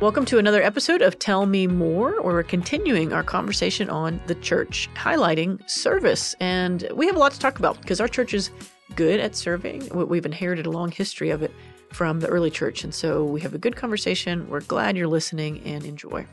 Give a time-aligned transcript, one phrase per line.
[0.00, 4.36] Welcome to another episode of Tell Me More, where we're continuing our conversation on the
[4.36, 6.36] church, highlighting service.
[6.38, 8.50] And we have a lot to talk about because our church is
[8.94, 9.88] good at serving.
[9.92, 11.50] We- We've inherited a long history of it
[11.92, 12.84] from the early church.
[12.84, 14.48] And so we have a good conversation.
[14.48, 16.26] We're glad you're listening and enjoy.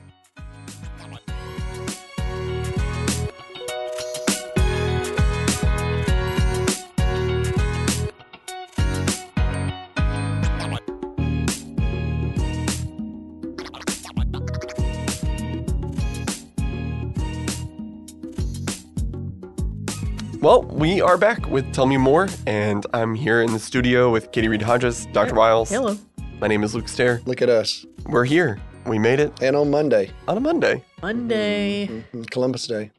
[20.46, 24.32] Well, we are back with Tell Me More, and I'm here in the studio with
[24.32, 25.34] Katy Reed Hodges, Dr.
[25.34, 25.72] Wiles.
[25.72, 25.98] Hello.
[26.40, 27.26] My name is Luke Stehr.
[27.26, 27.84] Look at us.
[28.06, 28.62] We're here.
[28.86, 30.84] We made it And on Monday, on a Monday.
[31.02, 32.92] Monday mhm, Columbus Day.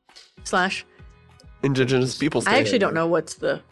[0.42, 0.84] slash.
[1.62, 2.50] Indigenous Peoples Day.
[2.50, 3.62] I actually don't know what's the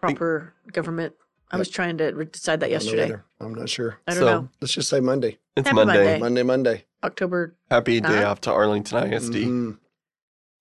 [0.00, 1.12] proper government.
[1.50, 3.22] I was trying to decide that I don't know yesterday.
[3.38, 3.98] I'm not sure.
[4.08, 4.48] I don't So- know.
[4.62, 5.36] Let's just say Monday.
[5.58, 5.92] It's Happy Monday.
[6.04, 6.18] Monday.
[6.20, 6.84] Monday, Monday.
[7.04, 9.44] October Happy day off to Arlington ISD.
[9.44, 9.78] Mhm.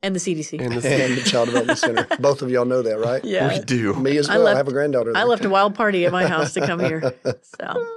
[0.03, 0.59] And the CDC.
[0.61, 2.07] And the And the Child Development Center.
[2.19, 3.23] Both of y'all know that, right?
[3.23, 3.47] yeah.
[3.47, 3.93] we do.
[3.95, 4.41] Me as well.
[4.41, 5.13] I, left- have a granddaughter.
[5.15, 7.13] I left a wild party at my house to come here.
[7.59, 7.87] So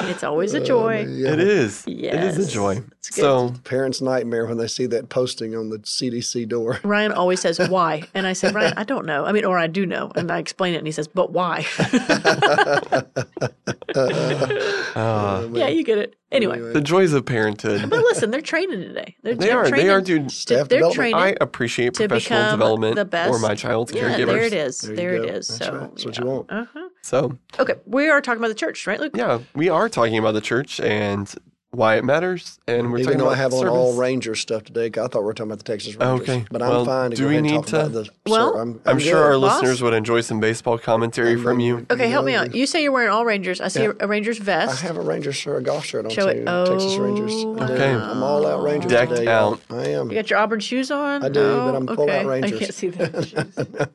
[0.00, 1.04] it's always a joy.
[1.04, 1.32] Uh, yeah.
[1.32, 1.84] It is.
[1.86, 2.36] Yes.
[2.36, 2.82] is a joy.
[3.16, 3.56] It's good.
[3.56, 6.78] So Parents' nightmare when they see that posting on the CDC door.
[6.84, 8.02] Ryan always says, why?
[8.14, 9.24] And I said, Ryan, I don't know.
[9.24, 10.12] I mean, or I do know.
[10.14, 11.64] And I explain it and he says, but why?
[13.96, 16.16] uh, yeah, you get it.
[16.32, 17.88] Anyway, the joys of parenthood.
[17.88, 19.16] but listen, they're training today.
[19.22, 19.70] They're, They they're are.
[19.70, 20.26] They are doing.
[20.26, 21.12] to- Staff they're development.
[21.12, 21.16] training.
[21.16, 23.32] I appreciate professional development the best.
[23.32, 24.26] for my child's yeah, caregivers.
[24.26, 24.78] there it is.
[24.78, 25.34] There you There, it go.
[25.34, 25.48] is.
[25.48, 25.80] That's so right.
[25.90, 26.50] That's what you want.
[26.52, 26.88] Uh-huh.
[27.02, 29.16] So Okay, we are talking about the church, right, Luke?
[29.16, 31.32] yeah, we are talking about the church and
[31.72, 33.74] why it matters, and we're Even talking though about I have on service.
[33.74, 36.28] all Rangers stuff today, 'cause I thought we were talking about the Texas Rangers.
[36.28, 36.46] Okay.
[36.50, 38.08] But I'm Well, fine to do go we ahead and need talk to- about the.
[38.30, 39.38] Well, sir, I'm, I'm, I'm sure our.
[39.38, 39.60] Boss?
[39.60, 41.84] listeners would enjoy some baseball commentary I'm- from you.
[41.90, 42.54] Okay, help me out.
[42.54, 43.60] You say you're wearing all Rangers.
[43.60, 43.92] I see Yeah.
[44.00, 44.68] a Rangers vest.
[44.68, 44.82] I vest.
[44.84, 46.38] have a Rangers shirt, a golf shirt on Show too.
[46.40, 46.44] it.
[46.46, 47.32] Texas Rangers.
[47.34, 47.72] Oh, I do.
[47.74, 47.92] Okay.
[47.92, 49.24] I'm all out Rangers Decked today.
[49.24, 49.54] y'all.
[49.54, 49.60] out.
[49.70, 50.08] I am.
[50.08, 51.22] You got your Auburn shoes on?
[51.24, 52.20] I do, but I'm full okay.
[52.20, 52.52] out Rangers.
[52.54, 53.86] I can't see the shoes.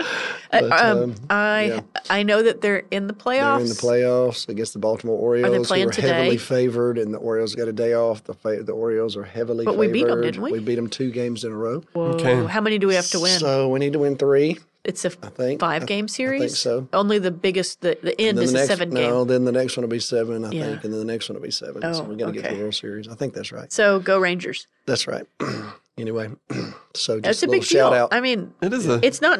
[0.50, 1.80] But, um, um, I yeah.
[2.10, 3.58] I know that they're in the playoffs.
[3.58, 5.66] They're in the playoffs against the Baltimore Orioles.
[5.68, 6.08] playing who are today?
[6.08, 8.24] heavily favored, and the Orioles got a day off.
[8.24, 9.92] The fa- the Orioles are heavily But we favored.
[9.92, 10.52] beat 'em, didn't we?
[10.52, 11.82] We beat them two games in a row.
[11.92, 12.02] Whoa.
[12.14, 12.44] Okay.
[12.46, 13.38] How many do we have to win?
[13.38, 14.58] So we need to win three.
[14.82, 16.40] it's a I think five game series.
[16.42, 16.88] I think so.
[16.92, 17.82] Only the biggest.
[17.82, 19.08] The, the end is the a next, seven game.
[19.10, 20.64] No, then the next one will be seven, I Yeah.
[20.64, 21.82] think, and then the next one will be seven.
[21.94, 22.56] so Oh, we got to get to okay.
[22.56, 23.06] the World Series.
[23.06, 23.72] I think that's right.
[23.72, 24.66] So go Rangers.
[24.86, 25.26] That's right.
[25.98, 26.30] anyway,
[26.94, 27.78] so That's just a a little big deal.
[27.90, 28.08] shout out.
[28.12, 28.98] I mean, It is a.
[29.06, 29.38] it's not.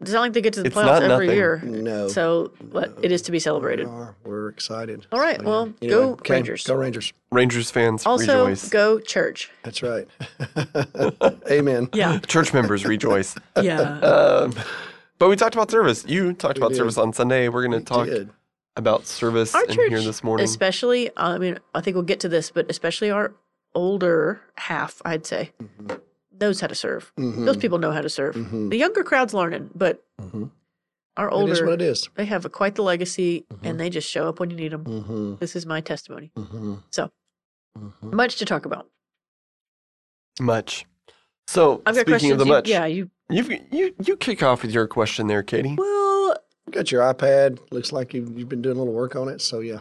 [0.00, 1.30] It's not like they get to the It's playoffs every nothing.
[1.30, 1.60] year.
[1.64, 3.88] no, So but it is to be celebrated.
[3.88, 4.14] we are.
[4.24, 5.06] We're excited.
[5.10, 5.48] All right, So, yeah.
[5.48, 6.64] well, Anyway, go okay, Rangers.
[6.64, 7.12] Go Rangers.
[7.32, 8.68] Rangers fans Also, rejoice.
[8.68, 9.50] go church.
[9.64, 10.06] That's right.
[11.50, 11.88] Amen.
[11.92, 12.18] Yeah.
[12.26, 13.34] Church members rejoice.
[13.60, 13.80] Yeah.
[14.00, 14.54] Um,
[15.18, 16.04] but we talked about service.
[16.06, 16.76] You talked We about did.
[16.76, 17.48] service on Sunday.
[17.48, 18.30] We're going to talk Did.
[18.76, 20.44] about service Our in church, here this morning.
[20.44, 23.32] especially, I mean, I think we'll get to this, but especially our
[23.74, 25.50] older half, I'd say,
[25.82, 26.00] Mhm.
[26.40, 27.12] Knows how to serve.
[27.18, 27.44] Mhm.
[27.46, 28.34] Those people know how to serve.
[28.36, 28.70] Mhm.
[28.70, 30.50] The younger crowd's learning, but Mhm.
[31.16, 32.08] our It is what it is.
[32.14, 33.58] they have a, quite the legacy Mhm.
[33.62, 34.84] and they just show up when you need them.
[34.84, 35.34] Mm-hmm.
[35.40, 36.30] This is my testimony.
[36.36, 36.74] Mm-hmm.
[36.90, 37.10] So.
[38.02, 38.88] Much to talk about.
[40.40, 40.84] much.
[41.48, 42.32] So I've got speaking questions.
[42.32, 43.10] of the You- yeah, you.
[43.30, 45.74] you've, you you kick off with your question there, Katy.
[45.76, 46.36] Well,
[46.70, 47.58] got your iPad.
[47.72, 49.40] Looks like you've, you've been doing a little work on it.
[49.40, 49.80] So yeah.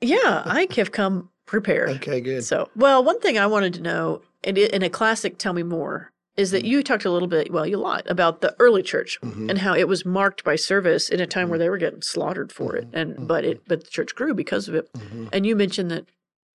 [0.00, 1.90] yeah, I have come prepared.
[1.96, 2.44] Okay, good.
[2.44, 6.10] So, well, one thing I wanted to know, and in a classic "Tell Me More,"
[6.36, 6.56] is Mm-hmm.
[6.56, 9.48] that you talked a little bit, well, you lot about the early church Mhm.
[9.50, 12.50] and how it was marked by service in a time where they were getting slaughtered
[12.52, 12.94] for it, Mhm.
[12.94, 14.92] and but it but the church grew because of it.
[14.94, 15.28] Mhm.
[15.32, 16.06] And you mentioned that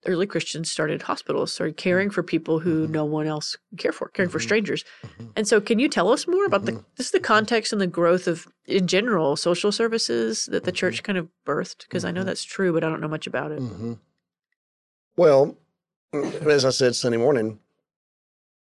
[0.06, 4.30] early Christians started hospitals, started caring for people who no one else cared for, caring
[4.32, 4.86] for strangers.
[5.36, 8.26] And so, can you tell us more about the just the context and the growth
[8.28, 10.76] of, in general, social services that the Mm-hmm.
[10.76, 11.80] church kind of birthed?
[11.88, 13.62] Because I know that's true, but I don't know much about it.
[15.18, 15.58] Well,
[16.14, 17.60] as I said Sunday morning,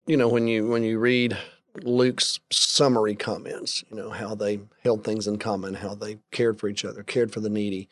[0.07, 1.38] you know when you when you read
[1.83, 6.67] Luke's summary comments, you know how they held things in common, how they cared for
[6.67, 7.90] each other, cared for the needy.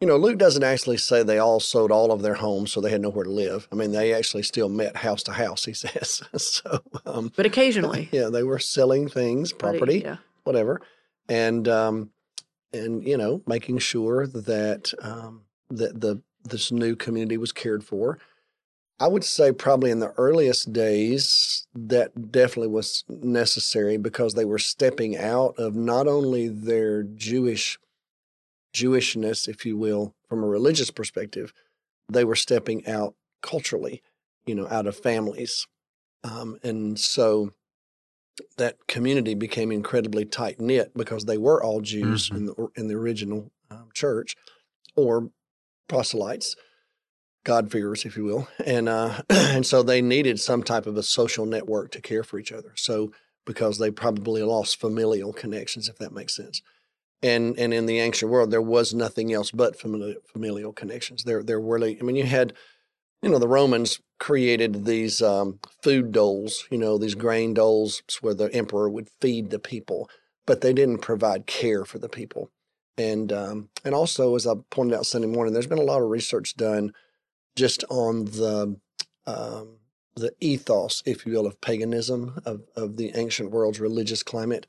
[0.00, 2.90] You know, Luke doesn't actually say they all sold all of their homes so they
[2.90, 3.66] had nowhere to live.
[3.72, 5.64] I mean, they actually still met house to house.
[5.64, 6.80] He says so.
[7.04, 10.18] Um, But occasionally, yeah, they were selling things, but property, yeah.
[10.44, 10.80] whatever,
[11.28, 12.10] and um,
[12.72, 18.18] and you know making sure that um, that the this new community was cared for.
[19.00, 24.58] I would say probably in the earliest days that definitely was necessary because they were
[24.58, 27.78] stepping out of not only their Jewish
[28.74, 31.52] Jewishness, if you will, from a religious perspective,
[32.10, 34.02] they were stepping out culturally,
[34.46, 35.66] you know, out of families,
[36.24, 37.52] um, and so
[38.56, 42.36] that community became incredibly tight knit because they were all Jews Mhm.
[42.36, 44.34] in the in the original um, church
[44.96, 45.30] or
[45.88, 46.56] proselytes.
[47.44, 51.46] God-fearers, if you will, and uh, and so they needed some type of a social
[51.46, 52.72] network to care for each other.
[52.76, 53.12] So
[53.48, 56.60] because they probably lost familial connections, if that makes sense.
[57.22, 61.24] And and in the ancient world, there was nothing else but familial, familial connections.
[61.24, 62.52] There there were, I mean, you had,
[63.22, 68.34] you know, the Romans created these um, food doles, you know, these grain doles where
[68.34, 70.08] the emperor would feed the people,
[70.46, 72.50] but they didn't provide care for the people.
[72.98, 76.10] And um, and also, as I pointed out Sunday morning, there's been a lot of
[76.10, 76.92] research done
[77.58, 78.76] just on the
[79.26, 79.78] um,
[80.16, 84.66] the ethos, if you will, of paganism of, of the ancient world's religious climate,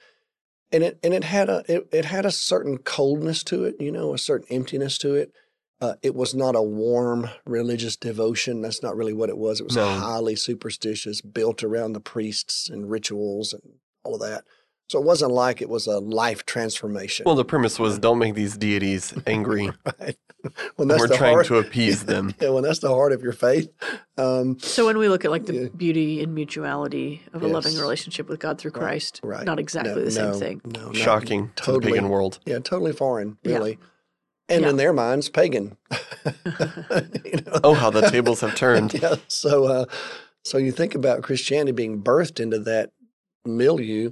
[0.71, 3.91] and it and it had a it, it had a certain coldness to it, you
[3.91, 5.31] know, a certain emptiness to it.
[5.81, 8.61] Uh, it was not a warm religious devotion.
[8.61, 9.61] That's not really what it was.
[9.61, 9.87] It was No.
[9.87, 13.63] highly superstitious, built around the priests and rituals and
[14.03, 14.43] all of that.
[14.89, 17.23] So it wasn't like it was a life transformation.
[17.25, 19.69] Well, the premise was don't make these deities angry.
[19.99, 20.17] right?
[20.77, 22.33] when that's We're the trying heart, to appease them.
[22.41, 23.69] yeah, when that's the heart of your faith.
[24.17, 25.67] Um, So when we look at like the Yeah.
[25.75, 29.45] beauty and mutuality of a loving relationship with God through Christ, right.
[29.45, 30.61] not exactly no, the same no, thing.
[30.65, 31.93] No, not- Shocking to the totally.
[31.93, 32.39] pagan world.
[32.45, 33.55] Yeah, totally foreign, Yeah.
[33.57, 33.77] really.
[34.47, 34.69] And Yeah.
[34.71, 35.77] in their minds, pagan.
[37.25, 37.59] you know?
[37.63, 38.93] Oh, how the tables have turned.
[38.95, 39.15] yeah.
[39.27, 39.85] So, uh,
[40.43, 42.91] so you think about Christianity being birthed into that
[43.45, 44.11] milieu,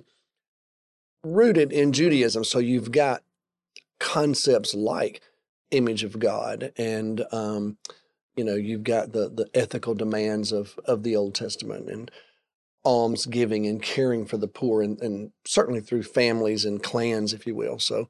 [1.24, 2.44] rooted in Judaism.
[2.44, 3.24] So you've got
[4.00, 5.22] concepts like
[5.72, 7.78] image of God, and um,
[8.36, 12.12] you know you've got the the ethical demands of of the Old Testament and
[12.84, 17.46] alms giving and caring for the poor, and, and certainly through families and clans, if
[17.46, 17.80] you will.
[17.80, 18.10] So.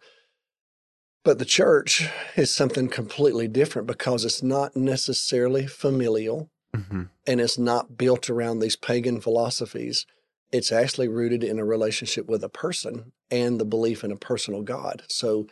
[1.24, 2.08] But the church
[2.38, 8.60] is something completely different because it's not necessarily familial hmm and it's not built around
[8.60, 10.06] these pagan philosophies.
[10.52, 14.62] It's actually rooted in a relationship with a person and the belief in a personal
[14.62, 15.04] God.
[15.10, 15.48] So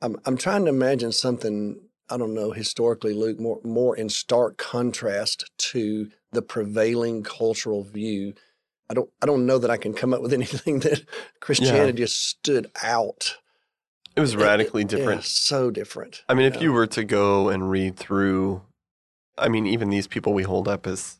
[0.00, 4.56] I'm I'm trying to imagine something I don't know historically, Luke, more more in stark
[4.58, 8.34] contrast to the prevailing cultural view.
[8.88, 11.02] I don't I don't know that I can come up with anything that
[11.40, 13.36] Christianity just stood out.
[14.14, 15.24] It was It- radically yeah, different.
[15.24, 16.22] so different.
[16.28, 16.60] I mean, if Yeah.
[16.62, 18.62] you were to go and read through,
[19.36, 21.18] I mean, even these people we hold up as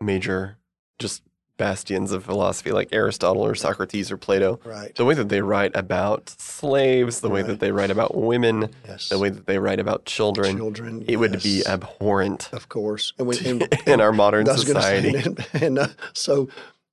[0.00, 0.56] major
[0.98, 1.22] just
[1.60, 4.94] bastions of philosophy, like Aristotle or Socrates or Plato, right.
[4.96, 9.08] the way that they write about slaves, the way that they write about women, Yes.
[9.10, 11.04] the way that they write about children, children.
[11.06, 13.12] it would be abhorrent of course.
[13.18, 15.14] And we, and, in our modern gonna say, society.
[15.18, 16.48] and, and, uh, so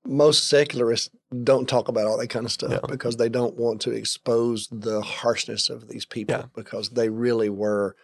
[0.05, 1.09] most secularists
[1.43, 5.01] don't talk about all that kind of stuff because they don't want to expose the
[5.01, 6.45] harshness of these people Yeah.
[6.55, 7.95] because they really were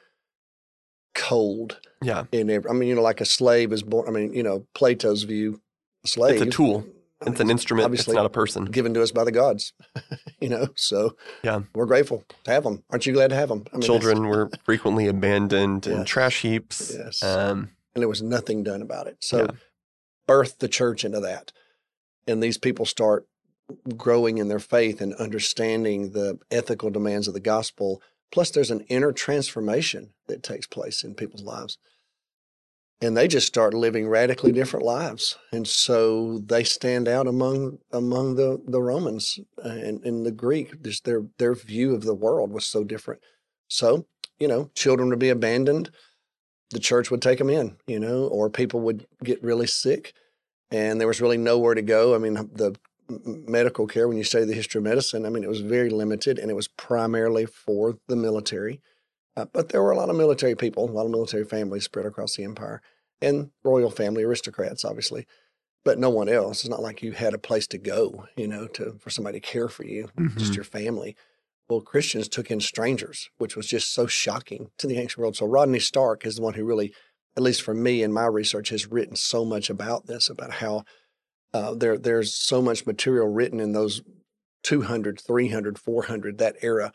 [1.15, 2.69] cold Yeah, in every.
[2.69, 4.07] I mean, you know, like a slave is born.
[4.07, 5.61] I mean, you know, Plato's view,
[6.05, 6.41] slave.
[6.41, 6.85] it's a tool.
[7.25, 7.83] It's an instrument.
[7.83, 8.65] It's obviously not a person.
[8.65, 9.71] given to us by the gods.
[10.41, 11.61] you know, so Yeah.
[11.73, 12.83] we're grateful to have them.
[12.89, 13.63] Aren't you glad to have them?
[13.71, 16.93] I mean, Children were frequently abandoned in trash heaps.
[16.93, 17.23] Yes.
[17.23, 19.17] Um, and there was nothing done about it.
[19.21, 19.47] So Yeah.
[20.27, 21.53] birthed the church into that.
[22.27, 23.25] And these people start
[23.95, 28.01] growing in their faith and understanding the ethical demands of the gospel.
[28.31, 31.77] Plus, there's an inner transformation that takes place in people's lives.
[33.03, 35.37] And they just start living radically different lives.
[35.51, 40.81] And so they stand out among among the, the Romans uh, and, and the Greek.
[40.81, 43.21] Just their their view of the world was so different.
[43.67, 44.05] So,
[44.39, 45.91] you know, children would be abandoned
[46.73, 50.13] the church would take them in, you know, or people would get really sick
[50.71, 52.15] and there was really nowhere to go.
[52.15, 52.75] I mean, the
[53.07, 56.39] medical care, when you study the history of medicine, I mean, it was very limited
[56.39, 58.81] and it was primarily for the military.
[59.37, 62.05] Uh, but there were a lot of military people, a lot of military families spread
[62.05, 62.81] across the empire
[63.23, 65.25] and royal family aristocrats, obviously,
[65.85, 66.59] but no one else.
[66.61, 69.47] It's not like you had a place to go, you know, to for somebody to
[69.47, 70.55] care for you, just Mhm.
[70.57, 71.15] your family.
[71.69, 75.35] Well, Christians took in strangers, which was just so shocking to the ancient world.
[75.37, 76.93] So Rodney Stark is the one who really,
[77.37, 80.83] at least for me in my research, has written so much about this, about how
[81.53, 84.01] uh, there there's so much material written in those
[84.63, 86.91] 200, 300, 400, that era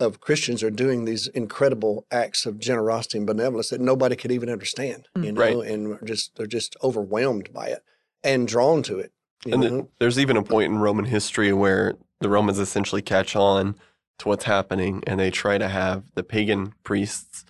[0.00, 4.48] of Christians are doing these incredible acts of generosity and benevolence that nobody could even
[4.48, 5.24] understand, hmm.
[5.24, 5.70] you know, Right.
[5.70, 7.82] and just they're just overwhelmed by it
[8.22, 9.12] and drawn to it.
[9.44, 9.68] And know?
[9.68, 13.76] the, there's even a point in Roman history where the Romans essentially catch on
[14.18, 17.44] to what's happening and they try to have the pagan priests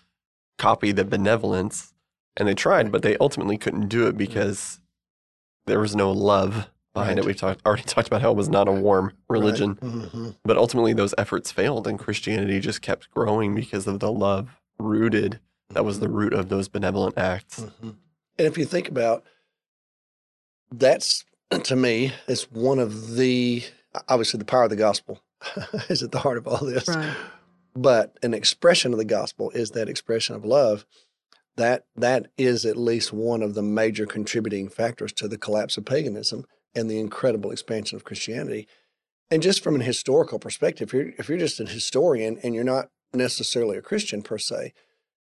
[0.59, 1.95] copy the benevolence.
[2.37, 4.81] And they tried, but they ultimately couldn't do it because
[5.67, 7.25] there was no love behind Right.
[7.25, 7.27] it.
[7.27, 9.79] We've talked, already talked about how it was not a warm religion.
[9.81, 9.93] Right.
[10.13, 10.37] Mhm.
[10.45, 15.41] But ultimately, those efforts failed, and Christianity just kept growing because of the love rooted.
[15.71, 17.61] That was the root of those benevolent acts.
[17.61, 17.97] Mhm.
[18.39, 19.25] And if you think about
[20.71, 21.25] that's
[21.65, 23.65] to me is one of the
[24.09, 25.21] obviously the power of the gospel
[25.89, 26.89] is at the heart of all this.
[26.89, 27.15] Right.
[27.75, 30.85] But an expression of the gospel is that expression of love
[31.57, 35.85] that that is at least one of the major contributing factors to the collapse of
[35.85, 36.45] paganism
[36.79, 38.69] and the incredible expansion of Christianity.
[39.31, 42.65] And just from an historical perspective, if you're, if you're just a historian and you're
[42.65, 44.73] not necessarily a Christian per se,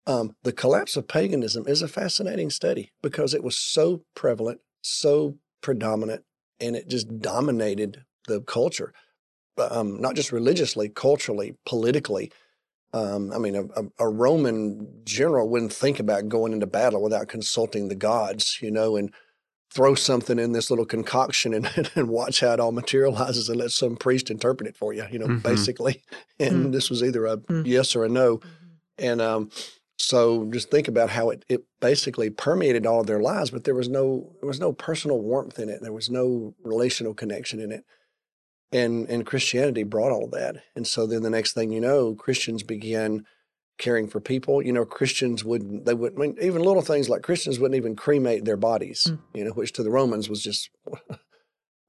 [0.06, 5.36] um, the collapse of paganism is a fascinating study because it was so prevalent, so
[5.62, 6.24] predominant,
[6.60, 8.92] and it just dominated the culture,
[9.58, 12.32] um, not just religiously, culturally, politically.
[12.92, 17.88] Um, I mean, a, a, Roman general wouldn't think about going into battle without consulting
[17.88, 19.12] the gods, you know, and
[19.74, 23.72] throw something in this little concoction and, and watch how it all materializes and let
[23.72, 25.38] some priest interpret it for you, you know, mm-hmm.
[25.38, 26.02] basically.
[26.40, 26.70] And mm-hmm.
[26.72, 27.64] this was either a mm-hmm.
[27.64, 28.38] yes or a no.
[28.38, 28.48] Mm-hmm.
[28.98, 29.50] And um,
[29.98, 33.74] so just think about how it, it basically permeated all of their lives, but there
[33.74, 35.80] was no there was no personal warmth in it.
[35.80, 37.84] There was no relational connection in it.
[38.72, 40.56] And and Christianity brought all that.
[40.74, 43.24] And so then the next thing you know, Christians began
[43.78, 44.62] caring for people.
[44.62, 47.96] You know, Christians wouldn't, they wouldn't, I mean, even little things like Christians wouldn't even
[47.96, 49.18] cremate their bodies, mm.
[49.34, 50.70] you know, which to the Romans was just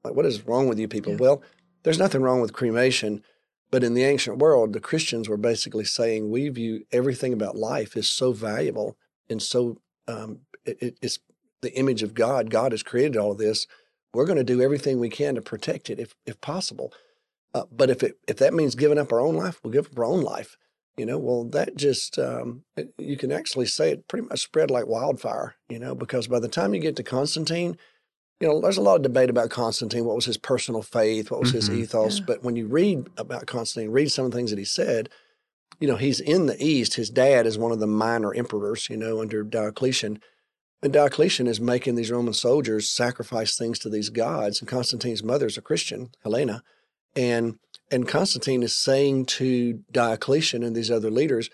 [0.04, 1.12] like, what is wrong with you people?
[1.12, 1.18] Yeah.
[1.20, 1.42] Well,
[1.82, 3.22] there's nothing wrong with cremation.
[3.70, 7.96] But in the ancient world, the Christians were basically saying we view everything about life
[7.96, 8.96] is so valuable
[9.28, 11.18] and so um, it, it's
[11.62, 12.50] the image of God.
[12.50, 13.66] God has created all of this.
[14.14, 16.92] We're going to do everything we can to protect it if, if possible.
[17.54, 19.98] Uh, but if it if that means giving up our own life, we'll give up
[19.98, 20.56] our own life.
[20.96, 24.70] You know, well, that just, um, it, you can actually say it pretty much spread
[24.70, 27.76] like wildfire, you know, because by the time you get to Constantine,
[28.40, 30.04] you know, there's a lot of debate about Constantine.
[30.04, 31.30] What was his personal faith?
[31.30, 31.56] What was mm-hmm.
[31.56, 32.18] his ethos?
[32.18, 32.24] Yeah.
[32.26, 35.10] But when you read about Constantine, read some of the things that he said,
[35.80, 36.94] you know, he's in the East.
[36.94, 40.20] His dad is one of the minor emperors, you know, under Diocletian.
[40.82, 44.60] And Diocletian is making these Roman soldiers sacrifice things to these gods.
[44.60, 46.62] And Constantine's mother is a Christian, Helena.
[47.14, 47.58] And
[47.90, 51.50] and Constantine is saying to Diocletian and these other leaders,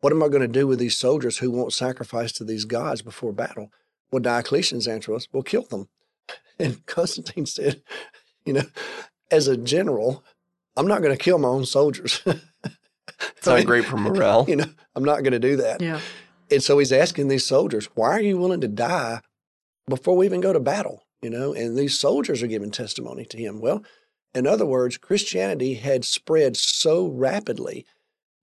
[0.00, 3.02] What am I going to do with these soldiers who won't sacrifice to these gods
[3.02, 3.70] before battle?
[4.10, 5.88] Well, Diocletian's answer was, Well, kill them.
[6.58, 7.82] And Constantine said,
[8.46, 8.62] You know,
[9.30, 10.24] as a general,
[10.76, 12.22] I'm not going to kill my own soldiers.
[12.26, 14.46] it's not great for morale.
[14.48, 15.82] You know, I'm not going to do that.
[15.82, 16.00] Yeah.
[16.50, 19.20] And so he's asking these soldiers, Why are you willing to die
[19.88, 21.02] before we even go to battle?
[21.22, 23.60] You know, and these soldiers are giving testimony to him.
[23.60, 23.84] Well,
[24.36, 27.86] in other words, Christianity had spread so rapidly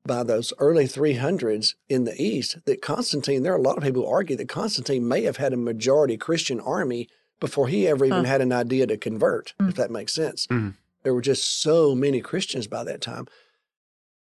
[0.06, 4.04] by those early 300s in the East that Constantine, there are a lot of people
[4.04, 7.08] who argue that Constantine may have had a majority Christian army
[7.40, 8.32] before he ever even huh.
[8.32, 9.70] had an idea to convert, mm.
[9.70, 10.48] if that makes sense.
[10.48, 10.76] Mm.
[11.04, 13.28] There were just so many Christians by that time.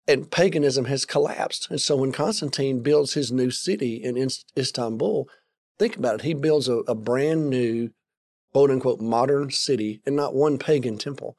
[0.09, 1.71] And paganism has collapsed.
[1.71, 4.17] And so when Constantine builds his new city in
[4.57, 5.29] Istanbul,
[5.79, 6.23] think about it.
[6.23, 7.90] He builds a, a brand new,
[8.52, 11.37] quote unquote, modern city and not one pagan temple.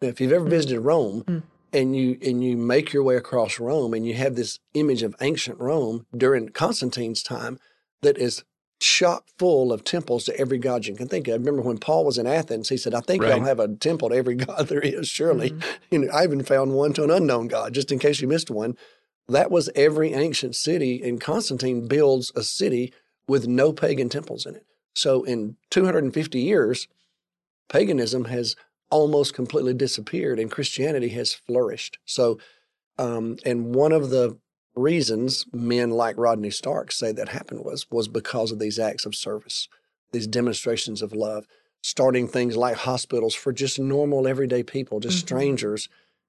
[0.00, 0.50] If you've ever mm.
[0.50, 1.42] visited Rome mm.
[1.72, 5.14] and you and you make your way across Rome and you have this image of
[5.20, 7.58] ancient Rome during Constantine's time
[8.02, 8.44] that is
[8.78, 11.32] chock full of temples to every god you can think of.
[11.32, 13.30] I remember when Paul was in Athens, he said, I think right.
[13.30, 15.50] y'all have a temple to every god there is, surely.
[15.50, 15.70] Mm-hmm.
[15.90, 18.50] You know, I even found one to an unknown god, just in case you missed
[18.50, 18.76] one.
[19.28, 22.92] That was every ancient city, and Constantine builds a city
[23.26, 24.66] with no pagan temples in it.
[24.94, 26.86] So in 250 years,
[27.68, 28.54] paganism has
[28.96, 31.98] almost completely disappeared and Christianity has flourished.
[32.06, 32.38] So,
[32.98, 34.38] um, and one of the
[34.74, 39.14] reasons men like Rodney Stark say that happened was was because of these acts of
[39.14, 39.68] service,
[40.12, 41.46] these demonstrations of love,
[41.82, 45.26] starting things like hospitals for just normal everyday people, just mm-hmm.
[45.26, 45.88] strangers,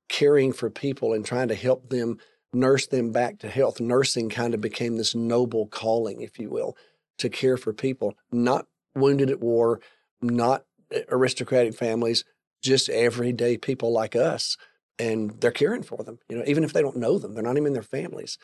[0.09, 2.17] caring for people and trying to help them
[2.53, 3.79] nurse them back to health.
[3.79, 6.75] Nursing kind of became this noble calling, if you will,
[7.17, 9.79] to care for people not wounded at war,
[10.21, 10.65] not
[11.09, 12.23] aristocratic families,
[12.61, 14.57] just everyday people like us,
[14.99, 16.19] and they're caring for them.
[16.29, 18.37] You know, even if they don't know them, they're not even in their families.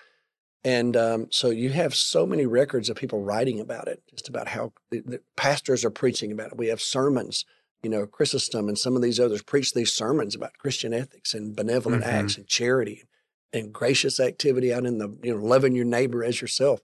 [0.63, 4.47] And um, so you have so many records of people writing about it, just about
[4.47, 6.57] how the, the pastors are preaching about it.
[6.57, 7.43] We have sermons,
[7.81, 11.55] you know, Chrysostom and some of these others preach these sermons about Christian ethics and
[11.55, 12.15] benevolent mm-hmm.
[12.15, 13.03] acts and charity
[13.51, 16.79] and gracious activity out in the, you know, loving your neighbor as yourself.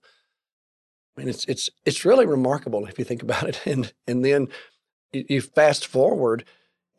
[1.15, 3.65] I mean, it's it's it's really remarkable if you think about it.
[3.65, 4.49] And and then
[5.13, 6.43] you, you fast forward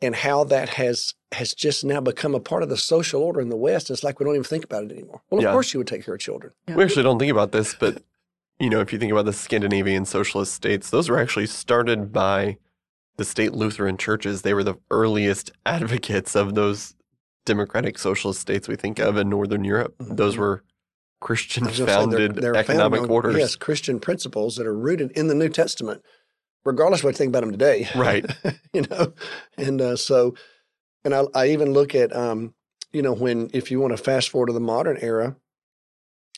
[0.01, 3.49] and how that has has just now become a part of the social order in
[3.49, 3.89] the West.
[3.89, 5.21] It's like we don't even think about it anymore.
[5.29, 5.51] Well, of yeah.
[5.51, 6.53] course you would take care of children.
[6.67, 6.75] Yeah.
[6.75, 8.03] We actually don't think about this, but
[8.59, 12.57] you know, if you think about the Scandinavian socialist states, those were actually started by
[13.17, 14.41] the state Lutheran churches.
[14.41, 16.95] They were the earliest advocates of those
[17.45, 19.95] democratic socialist states we think of in Northern Europe.
[19.97, 20.15] Mm-hmm.
[20.15, 20.63] Those were
[21.21, 23.37] Christian founded they're, they're economic founded, orders.
[23.37, 26.03] Yes, Christian principles that are rooted in the New Testament
[26.63, 27.87] regardless of what you think about them today.
[27.95, 28.25] Right.
[28.73, 29.13] you know,
[29.57, 30.35] and uh, so,
[31.03, 32.53] and I, I even look at, um,
[32.91, 35.35] you know, when if you want to fast forward to the modern era,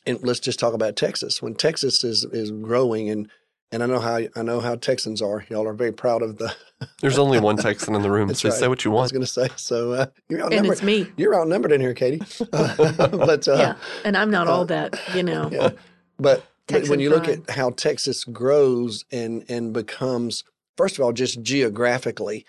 [0.05, 1.41] and let's just talk about Texas.
[1.41, 3.29] When Texas is is growing and
[3.73, 5.43] and I know how I know how Texans are.
[5.49, 6.55] Y'all are very proud of the.
[7.01, 8.57] There's only one Texan in the room, That's so right.
[8.57, 9.01] say what you want.
[9.01, 9.49] I was going to say.
[9.55, 10.43] So uh, you're outnumbered.
[10.43, 10.71] And outnumbered.
[10.73, 11.13] it's me.
[11.17, 12.21] You're outnumbered in here, Katy.
[12.51, 13.75] but uh, yeah.
[14.05, 15.49] And I'm not uh, all that, you know.
[15.51, 15.69] yeah.
[15.69, 15.77] But,
[16.19, 20.43] but Texan when you look at how Texas grows and and becomes,
[20.77, 22.45] first of all, just geographically,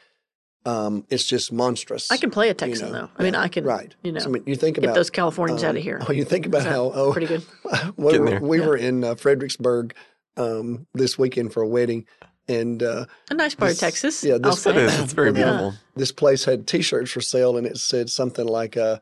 [0.66, 2.10] um, it's just monstrous.
[2.10, 3.10] I can play a Texan, know, though.
[3.18, 3.94] I mean, I can, right.
[4.02, 6.00] you know, So, I mean, you think get about those Californians out um, of here.
[6.08, 7.42] Oh, you think about Is how oh, Pretty good.
[7.96, 8.66] we were, we Yeah.
[8.66, 9.94] were in uh, Fredericksburg
[10.36, 12.06] um, this weekend for a wedding,
[12.48, 14.24] and uh, A nice part this- of Texas.
[14.24, 14.70] yeah, I'll this- say.
[14.70, 15.00] It is.
[15.00, 15.44] It's very Yeah.
[15.44, 15.74] beautiful.
[15.96, 19.00] this place had T-shirts for sale, and it said something like, uh,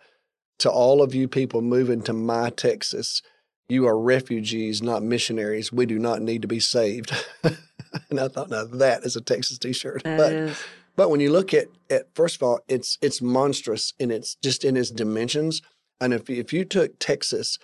[0.60, 3.22] "To all of you people moving to my Texas,
[3.72, 5.72] you are refugees, not missionaries.
[5.72, 7.10] We do not need to be saved."
[8.10, 10.02] and I thought, now that is a Texas T-shirt.
[10.04, 10.58] That but is.
[10.96, 14.64] but when you look at, at first of all, it's it's monstrous in its just
[14.64, 15.62] in its dimensions.
[16.00, 17.58] And if if you took Texas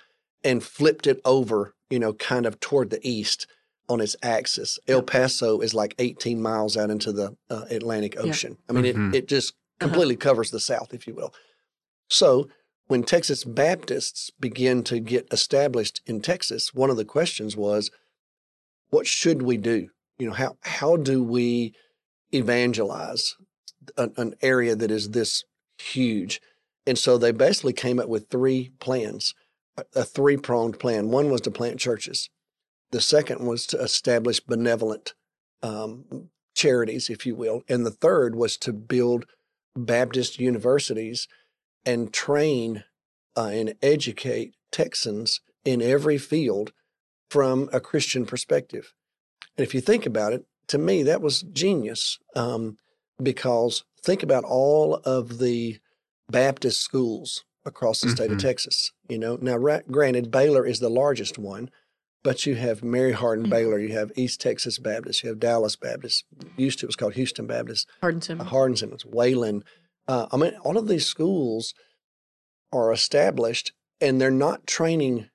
[0.44, 3.46] and flipped it over, you know, kind of toward the east
[3.88, 8.58] on its axis, El Paso is like 18 miles out into the uh, Atlantic Ocean.
[8.68, 9.14] I mean, Mhm.
[9.14, 9.88] it it just Uh-huh.
[9.88, 11.32] completely covers the South, if you will.
[12.10, 12.48] So
[12.88, 17.90] when Texas Baptists begin to get established in Texas, one of the questions was,
[18.90, 19.88] what should we do?
[20.18, 21.74] You know, how how do we
[22.34, 23.36] evangelize
[23.96, 25.44] an, an area that is this
[25.78, 26.40] huge?
[26.86, 29.34] And so they basically came up with three plans,
[29.76, 31.10] a, a three pronged plan.
[31.10, 32.30] One was to plant churches.
[32.90, 35.12] The second was to establish benevolent
[35.62, 37.62] um, charities, if you will.
[37.68, 39.26] And the third was to build
[39.76, 41.28] Baptist universities
[41.84, 42.84] and train
[43.36, 46.72] uh, and educate Texans in every field
[47.30, 48.92] from a Christian perspective.
[49.56, 52.76] And if you think about it, to me, that was genius um,
[53.22, 55.78] because think about all of the
[56.30, 58.42] Baptist schools across the state of Mhm.
[58.42, 58.92] Texas.
[59.08, 61.70] You know, now ra- granted, Baylor is the largest one,
[62.22, 63.50] but you have Mary Hardin Mhm.
[63.50, 66.24] Baylor, you have East Texas Baptist, you have Dallas Baptist.
[66.56, 67.86] Used to it was called Houston Baptist.
[68.02, 68.40] Him.
[68.40, 69.64] Uh, Hardin Simmons, Wayland.
[70.08, 71.74] Uh, I mean, all of these schools
[72.72, 75.28] are established and they're not training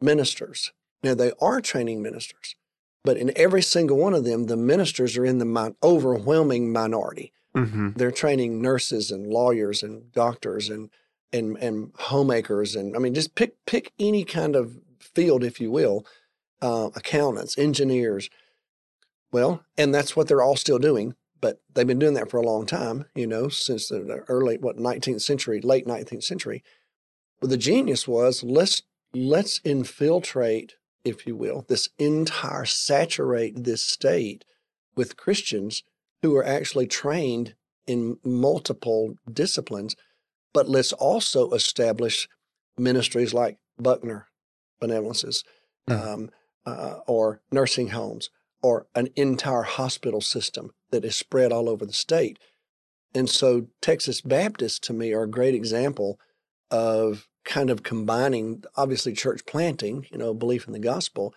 [0.00, 0.72] ministers.
[1.02, 2.56] Now, they are training ministers,
[3.04, 7.32] but in every single one of them, the ministers are in the mi- overwhelming minority.
[7.54, 10.90] hmm They're training nurses and lawyers and doctors and
[11.32, 15.70] and and homemakers and I mean, just pick pick any kind of field, if you
[15.70, 16.06] will,
[16.62, 18.30] uh, accountants, engineers.
[19.32, 22.46] Well, and that's what they're all still doing, but they've been doing that for a
[22.46, 26.64] long time, you know, since the early what 19th century, late 19th century.
[27.38, 28.80] But the genius was let's
[29.12, 34.46] let's infiltrate, if you will, this entire saturate this state
[34.96, 35.82] with Christians
[36.22, 37.54] who are actually trained
[37.86, 39.94] in multiple disciplines,
[40.54, 42.26] but let's also establish
[42.78, 44.28] ministries like Buckner
[44.80, 45.44] Benevolences
[45.86, 46.06] Mm.
[46.06, 46.30] um,
[46.64, 48.30] uh, or nursing homes
[48.62, 52.38] or an entire hospital system that is spread all over the state.
[53.14, 56.18] And so Texas Baptists to me are a great example
[56.70, 61.34] of kind of combining obviously church planting, you know, belief in the gospel,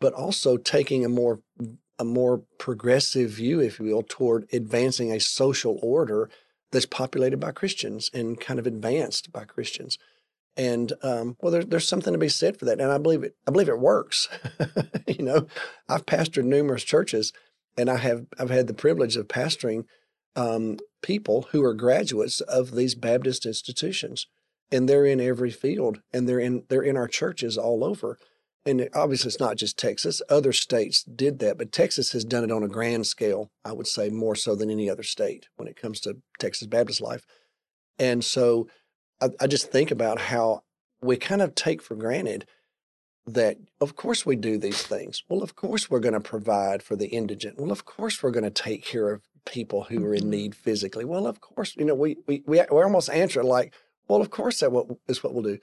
[0.00, 1.40] but also taking a more
[1.98, 6.28] a more progressive view, if you will, toward advancing a social order
[6.72, 9.96] that's populated by Christians and kind of advanced by Christians.
[10.56, 13.36] And um, well, there's there's something to be said for that, and I believe it.
[13.46, 14.28] I believe it works.
[15.06, 15.46] you know,
[15.88, 17.32] I've pastored numerous churches,
[17.76, 19.84] and I have I've had the privilege of pastoring
[20.36, 24.26] um, people who are graduates of these Baptist institutions,
[24.70, 28.18] and they're in every field, and they're in they're in our churches all over.
[28.66, 30.22] And obviously, it's not just Texas.
[30.30, 33.50] Other states did that, but Texas has done it on a grand scale.
[33.64, 37.02] I would say more so than any other state when it comes to Texas Baptist
[37.02, 37.26] life.
[37.98, 38.68] And so,
[39.20, 40.62] I, I just think about how
[41.02, 42.46] we kind of take for granted
[43.26, 45.22] that, of course, we do these things.
[45.28, 47.58] Well, of course, we're going to provide for the indigent.
[47.58, 50.28] Well, of course, we're going to take care of people who are in Mhm.
[50.28, 51.04] need physically.
[51.04, 53.72] Well, of course, you know, we we we, we almost answer like,
[54.08, 55.58] well, of course, that what is what we'll do.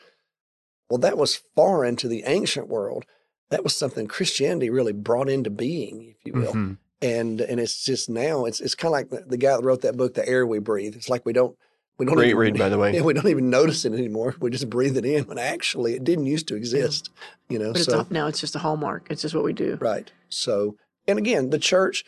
[0.89, 3.05] Well, that was foreign to the ancient world.
[3.49, 6.53] That was something Christianity really brought into being, if you will.
[6.53, 6.77] Mhm.
[7.01, 9.81] And and it's just now it's it's kind of like the, the guy that wrote
[9.81, 10.95] that book, The Air We Breathe.
[10.95, 11.57] It's like we don't
[12.01, 12.93] we don't Great even, read, by the way.
[12.95, 14.35] yeah, we don't even notice it anymore.
[14.39, 17.09] We just breathe it in when actually it didn't used to exist.
[17.47, 18.27] You know, But it's so off now.
[18.27, 19.07] It's just a hallmark.
[19.09, 19.77] It's just what we do.
[19.79, 20.11] right.
[20.29, 20.75] So
[21.07, 22.03] and again, the church,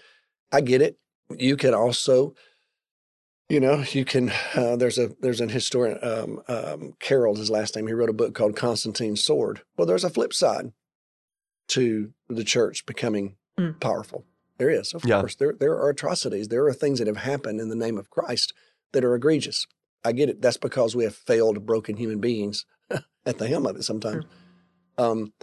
[0.51, 0.97] I get it.
[1.37, 2.33] You can also,
[3.49, 4.31] you know, you can.
[4.55, 7.87] Uh, there's a there's an historian, um, um, Carroll's his last name.
[7.87, 9.61] He wrote a book called Constantine's Sword.
[9.77, 10.71] Well, there's a flip side
[11.69, 13.79] to the church becoming Mm.
[13.79, 14.25] powerful.
[14.57, 15.19] There is, of Yeah.
[15.19, 15.35] course.
[15.35, 16.47] There there are atrocities.
[16.47, 18.53] There are things that have happened in the name of Christ
[18.93, 19.67] that are egregious.
[20.05, 20.41] I get it.
[20.41, 22.65] That's because we have failed, broken human beings
[23.25, 24.25] at the helm of it sometimes.
[24.97, 25.33] Um,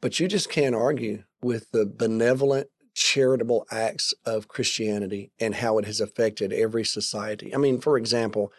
[0.00, 5.84] but you just can't argue with the benevolent, charitable acts of Christianity and how it
[5.84, 7.54] has affected every society.
[7.54, 8.52] I mean, for example,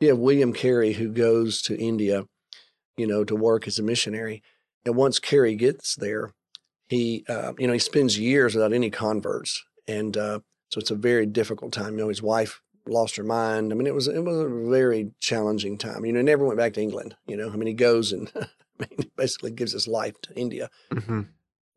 [0.00, 2.24] you have William Carey who goes to India,
[2.96, 4.42] you know, to work as a missionary.
[4.84, 6.32] And once Carey gets there,
[6.88, 9.64] he, uh, you know, he spends years without any converts.
[9.86, 10.40] And uh,
[10.70, 11.92] so it's a very difficult time.
[11.92, 13.72] You know, his wife lost her mind.
[13.72, 16.04] I mean, it was it was a very challenging time.
[16.04, 17.16] You know, he never went back to England.
[17.26, 18.46] You know, I mean, he goes and I
[18.78, 20.70] mean, basically gives his life to India.
[20.92, 21.22] hmm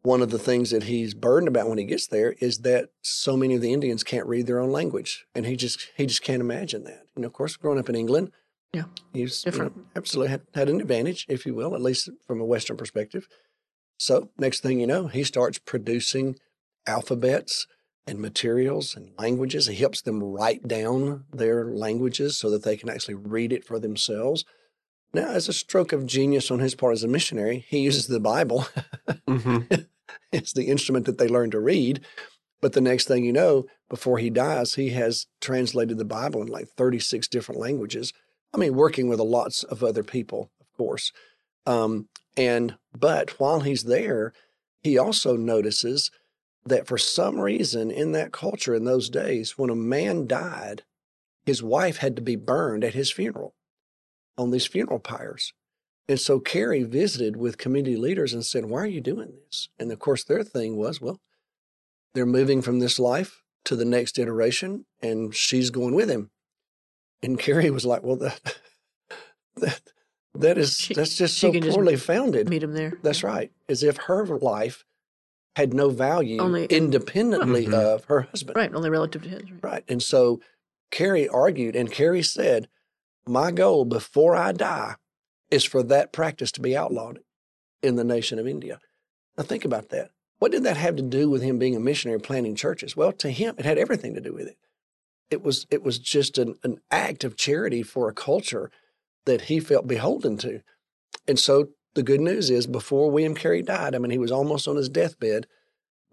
[0.02, 3.38] One of the things that he's burdened about when he gets there is that so
[3.38, 6.42] many of the Indians can't read their own language, and he just he just can't
[6.42, 7.04] imagine that.
[7.16, 8.32] You know, of course, growing up in England,
[8.74, 8.86] Yeah.
[9.14, 9.88] he's you know, Different.
[9.96, 13.28] absolutely had, had an advantage, if you will, at least from a Western perspective.
[14.00, 16.36] So next thing you know, he starts producing
[16.86, 17.66] alphabets
[18.08, 19.68] and materials and languages.
[19.68, 23.80] He helps them write down their languages so that they can actually read it for
[23.80, 24.46] themselves.
[25.14, 28.20] Now, as a stroke of genius on his part as a missionary, he uses the
[28.20, 28.68] Bible
[29.28, 29.60] hmm
[30.32, 32.02] it's the instrument that they learn to read.
[32.60, 36.48] But the next thing you know, before he dies, he has translated the Bible in
[36.48, 38.14] like 36 different languages.
[38.54, 41.12] I mean, working with lots of other people, of course.
[41.66, 44.34] Um, and, but while he's there,
[44.82, 46.10] he also notices
[46.70, 50.84] that for some reason in that culture in those days, when a man died,
[51.46, 53.56] his wife had to be burned at his funeral
[54.38, 55.54] on these funeral pyres.
[56.10, 59.70] And so Carey visited with community leaders and said, Why are you doing this?
[59.78, 61.20] And of course, their thing was, Well,
[62.14, 66.32] they're moving from this life to the next iteration, and she's going with him.
[67.22, 68.40] And Carey was like, Well, that,
[69.58, 69.82] that,
[70.36, 72.48] that is, She- that's just so can just poorly founded.
[72.50, 72.98] Meet him there.
[73.04, 73.52] That's right.
[73.68, 74.86] As if her life
[75.58, 77.74] had no value Only- independently Mhm.
[77.74, 78.56] of her husband.
[78.56, 79.52] Right, only relative to his.
[79.52, 79.64] Right.
[79.64, 79.84] Right.
[79.88, 80.40] And so
[80.92, 82.70] Carey argued, and Carey said,
[83.26, 84.96] My goal before I die
[85.52, 87.20] is for that practice to be outlawed
[87.82, 88.80] in the nation of India.
[89.38, 90.12] Now, think about that.
[90.40, 92.96] What did that have to do with him being a missionary planting churches?
[92.96, 94.58] Well, to him, it had everything to do with it.
[95.32, 98.70] It was, it was just an, an act of charity for a culture
[99.26, 100.62] that he felt beholden to.
[101.28, 104.68] And so the good news is, before William Carey died, I mean, he was almost
[104.68, 105.48] on his deathbed.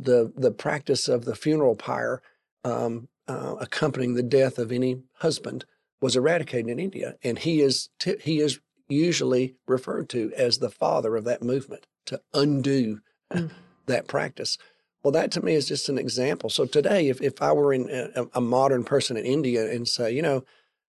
[0.01, 2.21] The the practice of the funeral pyre
[2.65, 5.65] um, uh, accompanying the death of any husband
[6.01, 10.71] was eradicated in India, and he is t- he is usually referred to as the
[10.71, 13.01] father of that movement to undo
[13.33, 13.51] Mm.
[13.87, 14.59] that practice.
[15.03, 16.51] Well, that to me is just an example.
[16.51, 20.13] So today, if if I were in a, a modern person in India and say,
[20.13, 20.45] you know,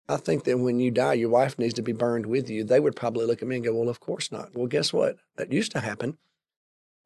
[0.10, 2.80] I think that when you die, your wife needs to be burned with you, they
[2.80, 4.54] would probably look at me and go, well, of course not.
[4.54, 5.18] Well, guess what?
[5.38, 6.18] That used to happen.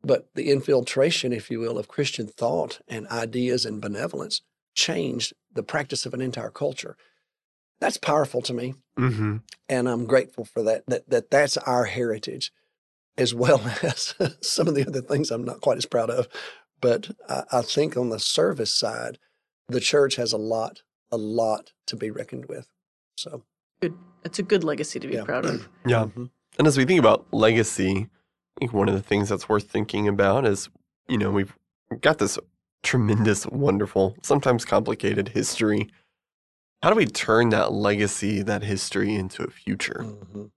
[0.03, 4.41] But the infiltration, if you will, of Christian thought and ideas and benevolence
[4.73, 6.95] changed the practice of an entire culture.
[7.79, 9.37] That's powerful to me, hmm
[9.69, 10.83] and I'm grateful for that.
[10.87, 12.51] That that that's our heritage,
[13.17, 16.27] as well as some of the other things I'm not quite as proud of.
[16.79, 19.19] But I, I think on the service side,
[19.67, 20.81] the church has a lot,
[21.11, 22.67] a lot to be reckoned with.
[23.17, 23.43] So
[23.81, 23.93] Good.
[24.23, 25.23] It's a good legacy to be Yeah.
[25.25, 25.67] proud of.
[25.85, 26.05] Yeah.
[26.05, 26.29] Mhm.
[26.57, 30.07] And as we think about legacy, I think one of the things that's worth thinking
[30.07, 30.69] about is,
[31.07, 31.55] you know, we've
[32.01, 32.39] got this
[32.83, 35.89] tremendous, wonderful, sometimes complicated history.
[36.81, 40.01] How do we turn that legacy, that history into a future?
[40.03, 40.51] Mhm.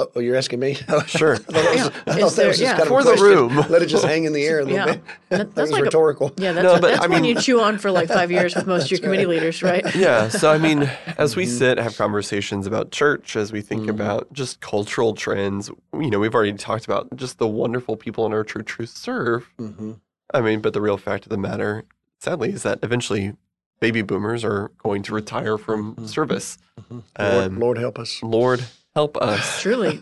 [0.00, 0.74] Oh, oh, you're asking me?
[1.06, 1.34] Sure.
[1.34, 1.86] I thought that was, Yeah.
[1.86, 2.70] I thought Is that there- was just yeah.
[2.72, 3.56] kind of For the room.
[3.68, 4.84] Let it just hang in the air a little Yeah.
[4.86, 5.02] bit.
[5.28, 6.32] That- That, that's was like a- rhetorical.
[6.38, 8.30] Yeah, that's, No, what- but that's I one mean- you chew on for like five
[8.30, 9.30] years with most of your committee right.
[9.36, 9.84] leaders, right?
[9.94, 10.28] yeah.
[10.28, 11.58] So, I mean, as we Mhm.
[11.58, 13.90] sit, have conversations about church, as we think Mhm.
[13.90, 18.32] about just cultural trends, you know, we've already talked about just the wonderful people in
[18.32, 19.48] our true who serve.
[19.58, 19.92] hmm
[20.32, 21.82] I mean, but the real fact of the matter,
[22.20, 23.34] sadly, is that eventually
[23.80, 26.08] baby boomers are going to retire from Mhm.
[26.08, 26.58] service.
[26.90, 28.20] Lord, Um, Lord help us.
[28.22, 29.60] Lord, help us.
[29.62, 30.00] Truly.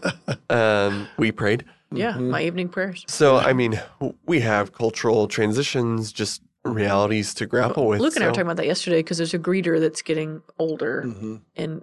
[0.51, 1.65] Um, we prayed.
[1.91, 2.31] Yeah, Mhm.
[2.31, 3.05] my evening prayers.
[3.09, 3.81] So, I mean,
[4.27, 8.01] we have cultural transitions, just realities to grapple with.
[8.01, 11.03] Luke and I were talking about that yesterday because there's a greeter that's getting older,
[11.03, 11.83] hmm and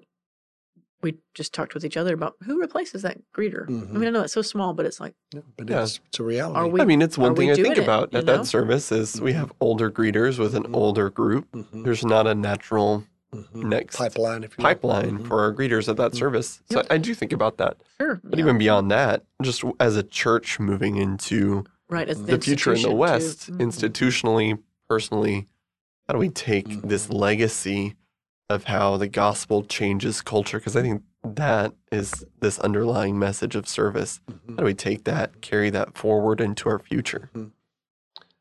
[1.02, 3.68] we just talked with each other about who replaces that greeter.
[3.68, 3.92] I Mhm.
[3.94, 5.84] mean, I know it's so small, but it's like, Yeah, but Yeah.
[5.84, 6.58] it's, it's a reality.
[6.60, 8.38] Are we- I mean, it's one thing we I think it, about at know?
[8.38, 10.76] that service is we have older greeters with an Mhm.
[10.76, 11.52] older group.
[11.52, 13.04] Mhm, There's not a natural
[13.36, 13.64] mhm.
[13.66, 14.64] next pipeline, if you will.
[14.70, 15.28] pipeline Mhm.
[15.28, 16.18] for our greeters at that Mhm.
[16.18, 16.62] service.
[16.70, 16.88] So Yep.
[16.90, 17.78] I do think about that.
[18.00, 18.20] sure.
[18.24, 22.74] But yeah, even beyond that, just as a church moving into right, it's the future
[22.74, 22.96] in the institution, too.
[22.96, 23.58] West, Mhm.
[23.60, 25.48] institutionally, personally,
[26.08, 27.14] how do we take this Mhm.
[27.20, 27.96] legacy
[28.50, 30.60] of how the gospel changes culture?
[30.60, 34.20] Because I think that is this underlying message of service.
[34.30, 34.50] Mhm.
[34.52, 37.30] How do we take that, carry that forward into our future?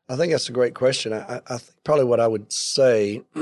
[0.07, 1.13] I think that's a great question.
[1.13, 3.23] I, I I probably what I would say,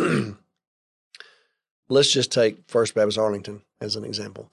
[1.90, 4.52] let's just take First Baptist Arlington as an example.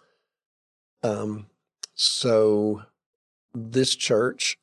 [1.02, 1.46] Um,
[1.94, 2.82] so
[3.54, 4.56] this church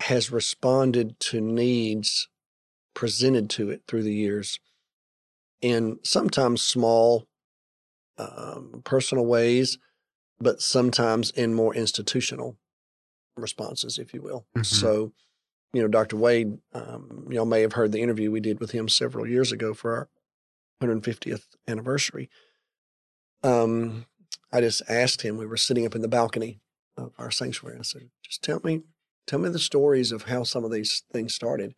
[0.00, 2.28] has responded to needs
[2.94, 4.58] presented to it through the years
[5.60, 7.26] in sometimes small
[8.18, 9.78] um, personal ways,
[10.38, 12.56] but sometimes in more institutional
[13.36, 14.46] responses, if you will.
[14.56, 14.66] Mhm.
[14.66, 15.12] So,
[15.72, 16.16] you know, Dr.
[16.16, 19.72] Wade, um, y'all may have heard the interview we did with him several years ago
[19.72, 20.08] for our
[20.80, 22.30] 150th anniversary.
[23.42, 24.06] Um,
[24.52, 26.60] I just asked him, we were sitting up in the balcony
[26.96, 27.78] of our sanctuary.
[27.78, 28.82] I said, just tell me,
[29.26, 31.74] tell me the stories of how some of these things started.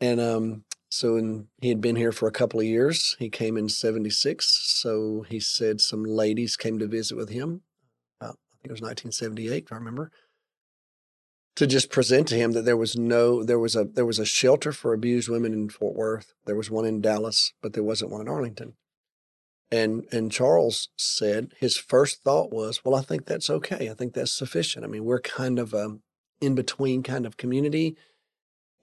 [0.00, 3.16] And um, so in, he had been here for a couple of years.
[3.18, 4.46] He came in 76.
[4.80, 7.62] So he said some ladies came to visit with him.
[8.20, 10.10] About, I think it was 1978, if I remember.
[11.58, 14.24] To just present to him that there was no, there was a there was a
[14.24, 16.32] shelter for abused women in Fort Worth.
[16.46, 18.74] There was one in Dallas, but there wasn't one in Arlington.
[19.68, 23.90] And and Charles said his first thought was, well, I think that's okay.
[23.90, 24.84] I think that's sufficient.
[24.84, 25.98] I mean, we're kind of a
[26.40, 27.96] in between kind of community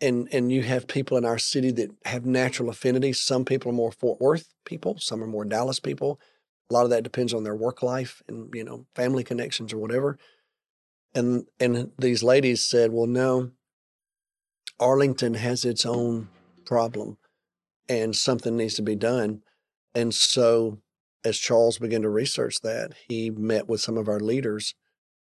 [0.01, 3.21] and and you have people in our city that have natural affinities.
[3.21, 6.19] Some people are more Fort Worth people, some are more Dallas people.
[6.69, 9.77] A lot of that depends on their work life and you know family connections or
[9.77, 10.17] whatever.
[11.15, 13.51] And and these ladies said, "Well, no.
[14.80, 16.28] Arlington has its own
[16.65, 17.17] problem,
[17.88, 19.41] and something needs to be done."
[19.95, 20.82] And so,
[21.23, 24.75] as Charles began to research that, he met with some of our leaders,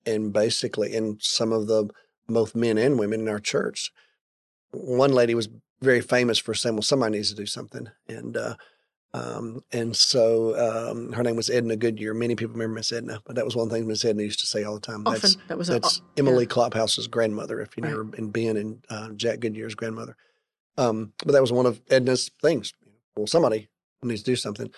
[0.05, 1.89] and basically, and some of the
[2.27, 3.91] both men and women in our church
[4.71, 5.49] one lady was
[5.81, 8.55] very famous for saying, "Well, somebody needs to do something," and uh,
[9.13, 10.55] um, and so
[10.91, 12.13] um, her name was Edna Goodyear.
[12.13, 14.63] Many people remember Miss Edna, but that was one thing Miss Edna used to say
[14.63, 15.03] all the time.
[15.07, 16.23] Often That's that was a, that's yeah.
[16.23, 17.95] Emily Klopphouse's grandmother, if you know Right.
[17.95, 20.15] her, and Ben and uh, Jack Goodyear's grandmother.
[20.77, 22.73] Um, but that was one of Edna's things.
[23.15, 23.69] Well, somebody
[24.03, 24.71] needs to do something.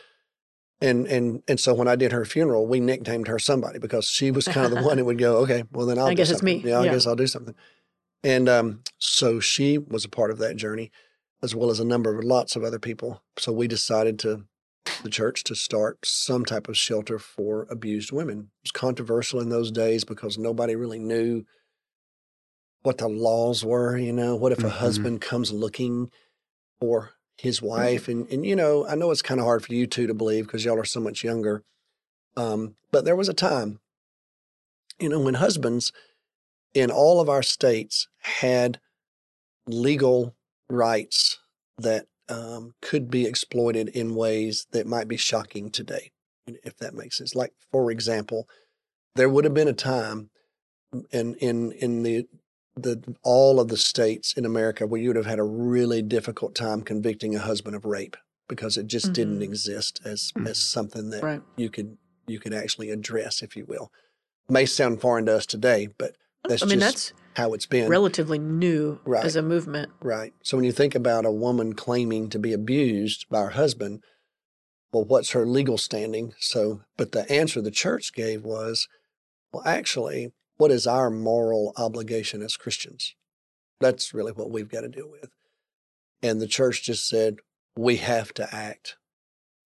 [0.81, 4.31] And and and so when I did her funeral, we nicknamed her somebody because she
[4.31, 6.29] was kind of the one that would go, okay, well then I'll I do guess
[6.29, 6.61] it's me.
[6.63, 6.91] Yeah, I Yeah.
[6.91, 7.55] guess I'll do something.
[8.23, 10.91] And um, so she was a part of that journey,
[11.41, 13.23] as well as a number of lots of other people.
[13.37, 14.45] So we decided to
[15.03, 18.51] the church to start some type of shelter for abused women.
[18.61, 21.45] It was controversial in those days because nobody really knew
[22.81, 23.97] what the laws were.
[23.97, 24.71] You know, what if a Mhm.
[24.71, 26.11] husband comes looking
[26.81, 28.09] for his wife?
[28.09, 30.47] And and you know, I know it's kind of hard for you two to believe
[30.47, 31.63] because y'all are so much younger.
[32.35, 33.79] Um, but there was a time,
[34.99, 35.91] you know, when husbands
[36.73, 38.79] in all of our states had
[39.65, 40.35] legal
[40.69, 41.39] rights
[41.77, 46.11] that um, could be exploited in ways that might be shocking today,
[46.47, 47.35] if that makes sense.
[47.35, 48.47] Like, for example,
[49.15, 50.29] there would have been a time
[51.11, 52.27] in in in the
[52.75, 56.55] the all of the states in America where you would have had a really difficult
[56.55, 58.15] time convicting a husband of rape
[58.47, 59.43] because it just didn't Mhm.
[59.43, 60.47] exist as Mhm.
[60.49, 61.41] as something that Right.
[61.57, 63.91] you could you could actually address, if you will.
[64.47, 66.15] May sound foreign to us today, but
[66.47, 67.89] that's I mean, just that's how it's been.
[67.89, 69.23] relatively new Right.
[69.25, 69.91] as a movement.
[70.01, 70.33] Right.
[70.43, 74.01] So when you think about a woman claiming to be abused by her husband,
[74.91, 76.33] well, what's her legal standing?
[76.39, 78.87] So, but the answer the church gave was,
[79.51, 83.15] well, actually, what is our moral obligation as Christians?
[83.79, 85.29] That's really what we've got to deal with.
[86.21, 87.37] And the church just said,
[87.77, 88.97] we have to act.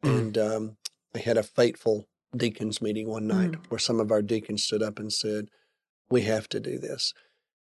[0.04, 0.20] Mm.
[0.20, 0.78] And um,
[1.14, 2.06] they had a fateful
[2.36, 3.66] deacons meeting one night Mm.
[3.70, 5.46] where some of our deacons stood up and said,
[6.13, 7.13] we have to do this.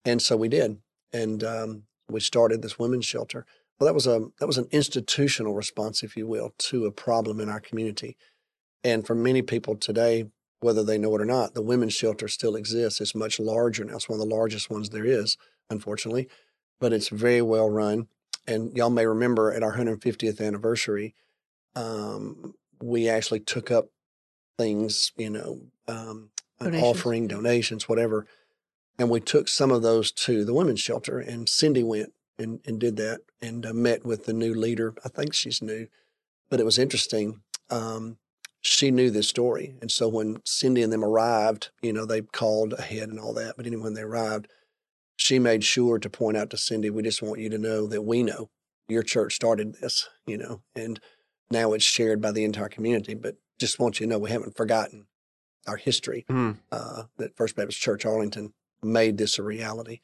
[0.05, 0.79] And so we did.
[1.13, 3.45] And um, we started this women's shelter.
[3.79, 7.41] Well, that was a that was an institutional response, if you will, to a problem
[7.41, 8.17] in our community.
[8.85, 10.27] And for many people today,
[10.61, 13.01] whether they know it or not, the women's shelter still exists.
[13.01, 13.97] It's much larger now.
[13.97, 15.37] It's one of the largest ones there is,
[15.69, 16.29] unfortunately,
[16.81, 18.07] but it's very well run.
[18.47, 21.15] And y'all may remember at our 150th anniversary,
[21.75, 23.89] um, we actually took up
[24.59, 26.83] things, you know, um, Donations.
[26.83, 28.27] offering, donations, whatever.
[28.99, 32.81] And we took some of those to the women's shelter, and Cindy went and, and
[32.81, 34.95] did that and uh, met with the new leader.
[35.05, 35.87] I think she's new,
[36.51, 37.43] but it was interesting.
[37.71, 38.19] Um,
[38.61, 39.77] she knew this story.
[39.81, 43.55] And so when Cindy and them arrived, you know, they called ahead and all that.
[43.57, 44.49] But anyway, when they arrived,
[45.17, 48.03] she made sure to point out to Cindy, we just want you to know that
[48.03, 48.51] we know
[48.89, 51.01] your church started this, you know, and
[51.51, 53.15] now it's shared by the entire community.
[53.15, 55.07] But just want you to know we haven't forgotten
[55.69, 56.53] our history Hmm.
[56.73, 58.53] uh, that First Baptist Church Arlington
[58.83, 60.01] made this a reality.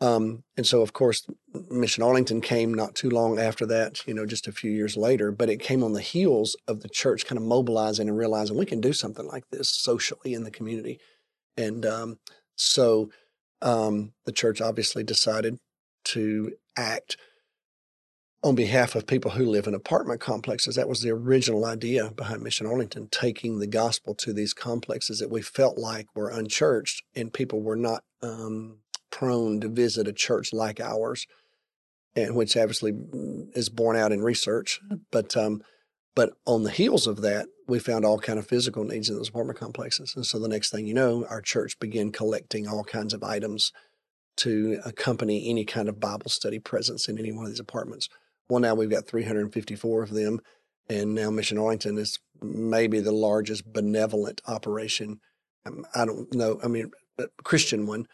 [0.00, 1.26] Um, and so, of course,
[1.70, 5.32] Mission Arlington came not too long after that, you know, just a few years later,
[5.32, 8.64] but it came on the heels of the church kind of mobilizing and realizing we
[8.64, 11.00] can do something like this socially in the community.
[11.56, 12.18] And um,
[12.54, 13.10] so
[13.60, 15.58] um, the church obviously decided
[16.04, 17.16] to act.
[18.42, 20.76] On behalf of people who live in apartment complexes.
[20.76, 25.30] That was the original idea behind Mission Arlington, taking the gospel to these complexes that
[25.30, 28.78] we felt like were unchurched and people were not um,
[29.10, 31.26] prone to visit a church like ours,
[32.14, 32.92] and which obviously
[33.54, 34.80] is borne out in research.
[35.10, 35.62] But um,
[36.14, 39.28] but on the heels of that, we found all kind of physical needs in those
[39.28, 43.14] apartment complexes, and so the next thing you know, our church began collecting all kinds
[43.14, 43.72] of items
[44.36, 48.08] to accompany any kind of Bible study presence in any one of these apartments.
[48.48, 50.40] Well, now we've got 354 of them,
[50.88, 55.20] and now Mission Arlington is maybe the largest benevolent operation.
[55.66, 56.58] Um, I don't know.
[56.62, 56.90] I mean,
[57.44, 58.06] Christian one,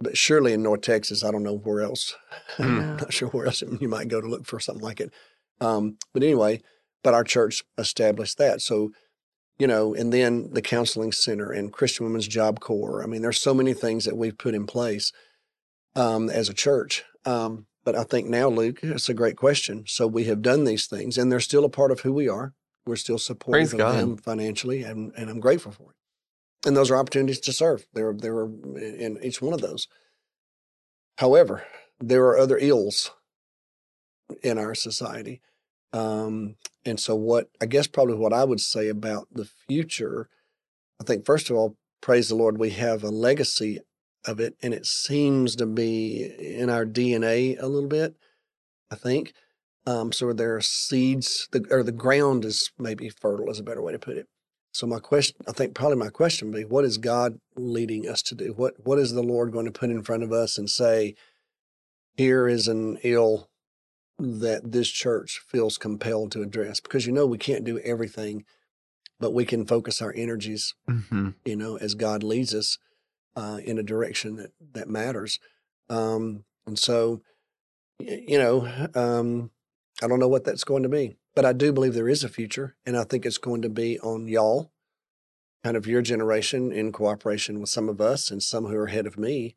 [0.00, 2.14] but surely in North Texas, I don't know where else.
[2.58, 5.12] I'm not sure where else you might go to look for something like it.
[5.60, 6.62] Um, but anyway,
[7.02, 8.60] but our church established that.
[8.60, 8.90] So,
[9.58, 13.02] you know, and then the counseling center and Christian Women's Job Corps.
[13.02, 15.12] I mean, there's so many things that we've put in place
[15.94, 17.04] um, as a church.
[17.24, 19.84] Um, but I think now, Luke, it's a great question.
[19.86, 22.54] So we have done these things, and they're still a part of who we are.
[22.86, 26.66] We're still supportive of them financially, and, and I'm grateful for it.
[26.66, 27.86] And those are opportunities to serve.
[27.94, 29.88] There, there are in each one of those.
[31.18, 31.64] However,
[31.98, 33.10] there are other ills
[34.42, 35.40] in our society.
[35.92, 40.28] Um, and so, what I guess probably what I would say about the future,
[41.00, 43.80] I think, first of all, praise the Lord, we have a legacy
[44.26, 48.14] of it, and it seems to be in our DNA a little bit.
[48.90, 49.32] I think.
[49.86, 53.80] Um, so there are seeds, the, or the ground is maybe fertile, is a better
[53.80, 54.26] way to put it.
[54.72, 58.22] So my question, I think probably my question would be, what is God leading us
[58.22, 58.52] to do?
[58.54, 61.14] What what is the Lord going to put in front of us and say,
[62.16, 63.48] here is an ill
[64.18, 66.78] that this church feels compelled to address?
[66.78, 68.44] Because you know we can't do everything,
[69.18, 71.30] but we can focus our energies, mm-hmm.
[71.44, 72.78] you know, as God leads us
[73.36, 75.38] uh, in a direction that that matters.
[75.88, 77.22] Um, and so,
[77.98, 79.50] you know, um,
[80.02, 82.28] I don't know what that's going to be, but I do believe there is a
[82.28, 84.72] future, and I think it's going to be on y'all,
[85.64, 89.06] kind of your generation, in cooperation with some of us and some who are ahead
[89.06, 89.56] of me,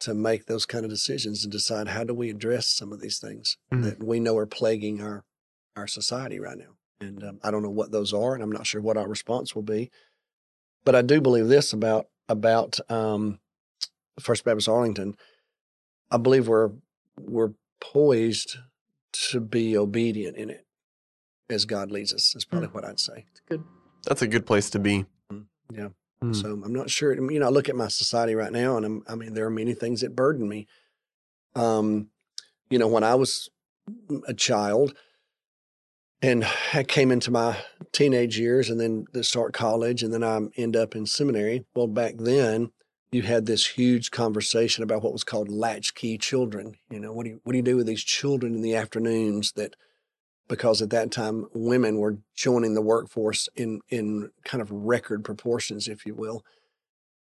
[0.00, 3.18] to make those kind of decisions and decide how do we address some of these
[3.18, 3.82] things mm-hmm.
[3.82, 5.24] that we know are plaguing our
[5.74, 6.76] our society right now.
[7.00, 9.54] And um, I don't know what those are, and I'm not sure what our response
[9.54, 9.90] will be.
[10.84, 13.38] But I do believe this about about um,
[14.20, 15.16] First Baptist Arlington,
[16.10, 16.70] I believe we're
[17.18, 18.58] we're poised
[19.30, 20.66] to be obedient in it
[21.48, 22.34] as God leads us.
[22.34, 22.74] Is probably mm.
[22.74, 23.24] what I'd say.
[23.30, 23.64] It's good.
[24.04, 25.06] That's a good place to be.
[25.32, 25.46] Mm.
[25.72, 25.88] Yeah.
[26.22, 26.34] Mm.
[26.34, 27.14] So I'm not sure.
[27.14, 29.50] You know, I look at my society right now, and I'm, I mean, there are
[29.50, 30.66] many things that burden me.
[31.54, 32.08] Um,
[32.70, 33.48] you know, when I was
[34.26, 34.94] a child,
[36.22, 37.58] and I came into my
[37.92, 41.64] teenage years and then start college and then I end up in seminary.
[41.74, 42.70] Well, back then
[43.12, 46.76] you had this huge conversation about what was called latchkey children.
[46.90, 49.52] You know, what do you what do you do with these children in the afternoons
[49.52, 49.74] that
[50.48, 55.88] because at that time women were joining the workforce in in kind of record proportions,
[55.88, 56.42] if you will.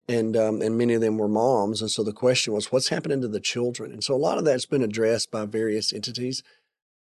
[0.09, 3.21] And um, and many of them were moms, and so the question was, what's happening
[3.21, 3.93] to the children?
[3.93, 6.43] And so a lot of that's been addressed by various entities.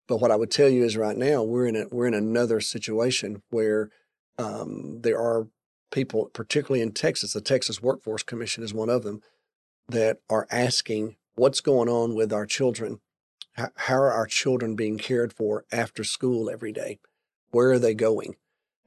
[0.07, 2.61] But what I would tell you is right now we're in a, we're in another
[2.61, 3.91] situation where
[4.39, 5.49] um, there are
[5.91, 9.21] people, particularly in Texas, the Texas Workforce Commission is one of them,
[9.89, 13.01] that are asking what's going on with our children.
[13.53, 16.99] How, how are our children being cared for after school every day?
[17.51, 18.35] Where are they going?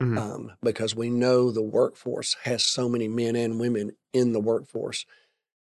[0.01, 0.17] Mm-hmm.
[0.17, 5.06] Um, because we know the workforce has so many men and women in the workforce,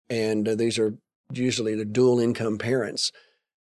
[0.09, 0.95] and uh, these are
[1.31, 3.11] usually the dual income parents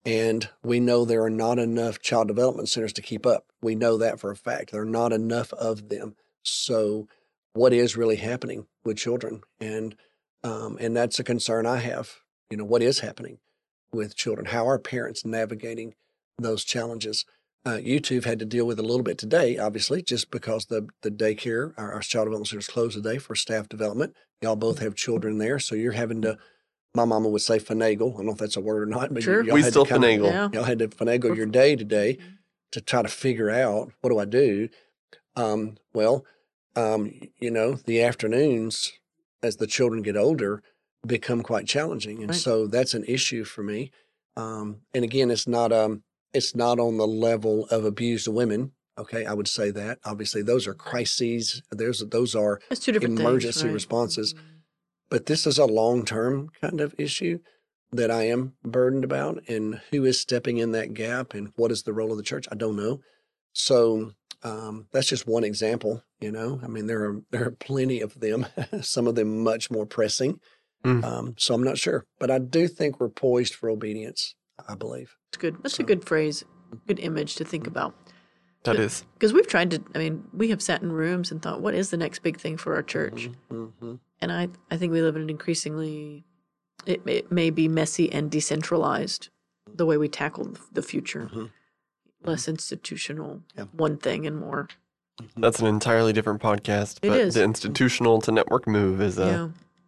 [0.04, 3.46] and we know there are not enough child development centers to keep up.
[3.60, 4.72] We know that for a fact.
[4.72, 6.16] There are not enough of them.
[6.42, 7.06] So,
[7.52, 9.42] what is really happening with children?
[9.60, 9.96] And
[10.42, 12.16] um, and that's a concern I have.
[12.48, 13.38] You know, what is happening
[13.92, 14.46] with children?
[14.46, 15.94] How are parents navigating
[16.38, 17.26] those challenges?
[17.66, 20.66] Uh, you two have had to deal with a little bit today, obviously, just because
[20.66, 24.14] the the daycare, our, our child development center is closed today for staff development.
[24.40, 26.38] Y'all both have children there, so you're having to
[26.94, 28.14] my mama would say finagle.
[28.14, 29.44] I don't know if that's a word or not, but sure.
[29.44, 30.28] we still finagle.
[30.28, 30.48] Of, yeah.
[30.52, 32.34] Y'all had to finagle your day to day mm-hmm.
[32.72, 34.68] to try to figure out what do I do.
[35.36, 36.24] Um, well,
[36.76, 38.92] um, you know, the afternoons
[39.42, 40.62] as the children get older
[41.06, 42.38] become quite challenging, and right.
[42.38, 43.90] so that's an issue for me.
[44.36, 46.02] Um, and again, it's not um,
[46.32, 48.72] it's not on the level of abused women.
[48.98, 49.98] Okay, I would say that.
[50.04, 51.62] Obviously, those are crises.
[51.70, 53.72] There's those are emergency things, right?
[53.72, 54.34] responses.
[54.34, 54.46] Mm-hmm
[55.10, 57.40] but this is a long term kind of issue
[57.92, 59.42] that I am burdened about.
[59.48, 62.46] And who is stepping in that gap and what is the role of the church?
[62.50, 63.00] I don't know.
[63.52, 66.02] So um, that's just one example.
[66.20, 68.46] You know, I mean, there are there are plenty of them.
[68.80, 70.40] some of them much more pressing.
[70.84, 71.04] Mm.
[71.04, 74.34] Um, so I'm not sure, but I do think we're poised for obedience.
[74.66, 75.62] I believe it's good.
[75.62, 75.82] That's so.
[75.82, 76.44] a good phrase.
[76.86, 77.94] good image to think about.
[78.64, 79.04] That But- is.
[79.14, 81.90] Because we've tried to, I mean, we have sat in rooms and thought, what is
[81.90, 83.30] the next big thing for our church?
[83.50, 83.94] Mm-hmm.
[84.20, 86.24] And I, I think we live in an increasingly,
[86.84, 89.30] it, it may be messy and decentralized
[89.72, 91.50] the way we tackle the future, Mhm.
[92.24, 93.64] less institutional, Yeah.
[93.72, 94.68] one thing and more.
[95.36, 96.98] That's an entirely different podcast.
[97.02, 97.34] It but is.
[97.34, 99.26] the institutional to network move is a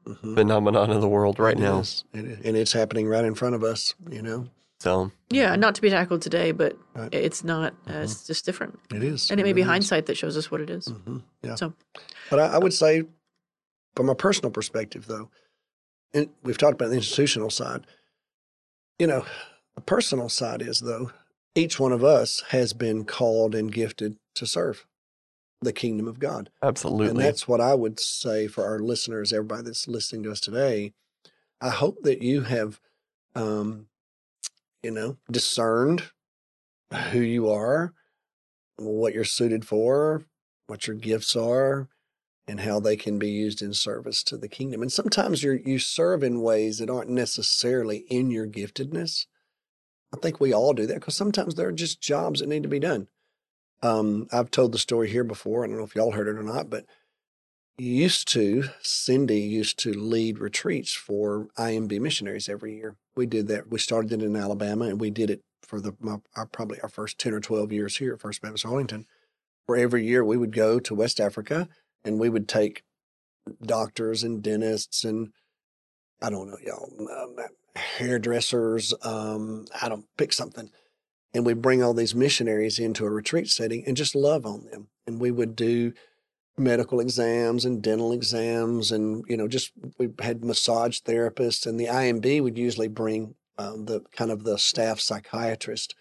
[0.07, 0.12] yeah.
[0.12, 0.35] Mm-hmm.
[0.35, 1.79] phenomenon of the world right now.
[1.79, 2.05] It is.
[2.14, 3.95] and it's happening right in front of us.
[4.11, 4.49] You know,
[4.83, 5.55] So Yeah.
[5.55, 7.14] Not to be tackled today, but Right.
[7.14, 8.80] it's not, uh, it's just different.
[8.93, 9.68] it is, And it may be really is.
[9.68, 10.87] hindsight that shows us what it is.
[10.89, 11.55] hmm Yeah.
[11.55, 11.72] So,
[12.30, 13.05] But I, I would say,
[13.95, 15.30] from a personal perspective, though,
[16.12, 17.87] and we've talked about the institutional side.
[18.99, 19.24] You know,
[19.76, 21.12] the personal side is though
[21.55, 24.85] each one of us has been called and gifted to serve
[25.61, 26.51] the kingdom of God.
[26.61, 30.41] Absolutely, and that's what I would say for our listeners, everybody that's listening to us
[30.41, 30.93] today.
[31.61, 32.80] I hope that you have,
[33.37, 33.87] um,
[34.83, 36.11] you know, discerned
[37.11, 37.93] who you are,
[38.76, 40.24] what you're suited for,
[40.66, 41.89] what your gifts are,
[42.49, 44.83] and how they can be used in service to the kingdom.
[44.83, 49.26] And sometimes you you serve in ways that aren't necessarily in your giftedness.
[50.14, 52.68] I think we all do that because sometimes there are just jobs that need to
[52.68, 53.09] be done.
[53.83, 55.64] Um, I've told the story here before.
[55.64, 56.85] I don't know if y'all heard it or not, but
[57.78, 62.97] used to Cindy used to lead retreats for IMB missionaries every year.
[63.15, 63.71] We did that.
[63.71, 66.89] We started it in Alabama, and we did it for the my, our, probably our
[66.89, 69.07] first ten or twelve years here at First Baptist Arlington.
[69.67, 71.69] Where every year we would go to West Africa,
[72.05, 72.83] and we would take
[73.65, 75.33] doctors and dentists and
[76.21, 77.37] I don't know, y'all, um,
[77.75, 78.95] hairdressers.
[79.03, 80.71] Um, I don't pick something
[81.35, 84.89] and we bring all these missionaries into a retreat setting and just love on them.
[85.07, 85.93] And we would do
[86.59, 91.88] medical exams and dental exams, and you know, just we had massage therapists, and the
[91.88, 95.94] IMB would usually bring um, the kind of the staff psychiatrist.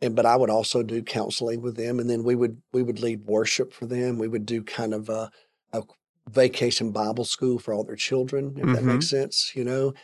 [0.00, 3.00] And but I would also do counseling with them, and then we would we would
[3.00, 4.18] lead worship for them.
[4.18, 5.30] We would do kind of a,
[5.72, 5.82] a
[6.30, 8.86] vacation Bible school for all their children, if that Mhm.
[8.86, 9.94] makes sense, you know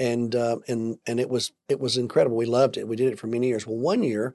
[0.00, 2.36] and uh, and and it was it was incredible.
[2.36, 2.88] We loved it.
[2.88, 3.66] We did it for many years.
[3.66, 4.34] Well, one year,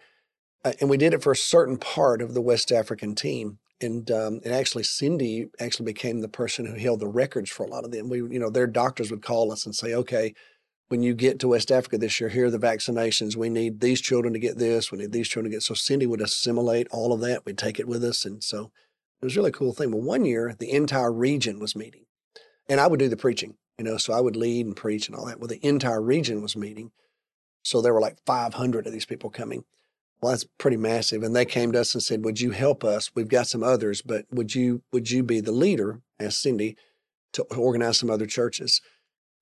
[0.66, 3.60] uh, and we did it for a certain part of the West African team.
[3.84, 7.70] And um, and actually, Cindy actually became the person who held the records for a
[7.70, 8.10] lot of them.
[8.10, 10.34] We, you know, their doctors would call us and say, "Okay,
[10.88, 13.36] when you get to West Africa this year, here are the vaccinations.
[13.36, 14.92] We need these children to get this.
[14.92, 17.46] We need these children to get." So Cindy would assimilate all of that.
[17.46, 18.72] We'd take it with us, and so
[19.22, 19.92] it was a really cool thing.
[19.92, 22.06] Well, one year, the entire region was meeting,
[22.68, 25.16] and I would do the preaching you know, so I would lead and preach and
[25.16, 25.40] all that.
[25.40, 26.92] Well, the entire region was meeting.
[27.64, 29.64] So there were like 500 of these people coming.
[30.24, 31.22] Well, that's pretty massive.
[31.22, 33.12] And they came to us and said, would you help us?
[33.14, 36.78] We've got some others, but would you, would you be the leader, asked Cindy,
[37.34, 38.80] to organize some other churches?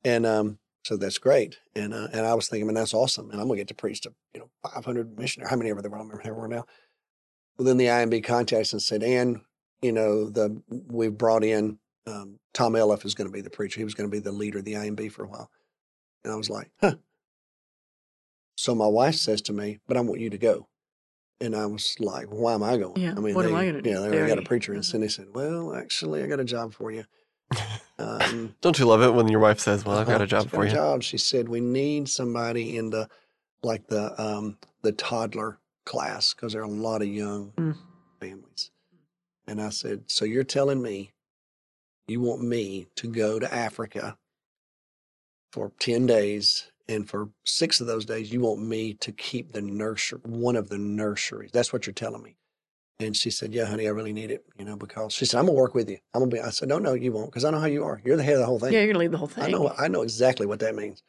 [0.04, 1.60] And, um, so that's great.
[1.76, 3.30] And, uh, and I was thinking, man, that's awesome.
[3.30, 5.92] And I'm to get to preach to, you know, 500 missionaries, how many ever there
[5.92, 6.66] were, I there were now.
[7.58, 9.42] Well, then the IMB contacted and said, "And
[9.84, 11.78] you know, the, we've brought in
[12.08, 13.80] um, Tom Elliff is going to be the preacher.
[13.80, 15.52] He was going to be the leader of the IMB for a while.
[16.24, 16.96] And I was like, huh.
[18.56, 20.68] So my wife says to me, but I want you to go.
[21.42, 23.02] And I was like, why am I going?
[23.02, 23.90] Yeah, I mean, what am they- I gonna do?
[23.90, 24.74] Yeah, they already got a preacher.
[24.74, 27.06] And Cindy said, well, actually, I got a job for you.
[28.00, 30.44] Um, Don't you love it when your wife says, "Well, I've got uh-huh, a job
[30.44, 30.72] she's for a you"?
[30.72, 31.04] Job.
[31.04, 33.10] She said, we need somebody in the,
[33.62, 37.76] like the, um, the toddler class because there are a lot of young Mm.
[38.20, 38.72] families.
[39.48, 41.12] And I said, so you're telling me
[42.08, 44.18] you want me to go to Africa
[45.52, 46.71] for 10 days.
[46.92, 50.68] And for six of those days, you want me to keep the nursery, one of
[50.68, 51.52] the nurseries.
[51.52, 52.36] That's what you're telling me.
[53.00, 55.46] And she said, yeah, honey, I really need it, you know, because she said, I'm
[55.46, 56.00] going to work with you.
[56.14, 58.02] I'm to be, I said, no, no, you won't, because I know how you are.
[58.04, 58.74] You're the head of the whole thing.
[58.74, 59.46] Yeah, you're to lead the whole thing.
[59.46, 61.02] I know, I know exactly what that means.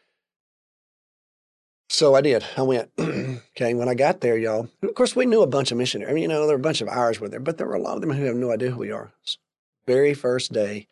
[1.89, 2.45] So I did.
[2.57, 2.91] I went.
[2.99, 4.69] okay, when I got there, y'all.
[4.83, 6.11] Of course, we knew a bunch of missionaries.
[6.11, 7.75] I mean, you know, there were a bunch of ours were there, but there were
[7.75, 9.13] a lot of them who have no idea who we are.
[9.87, 10.87] Very first day,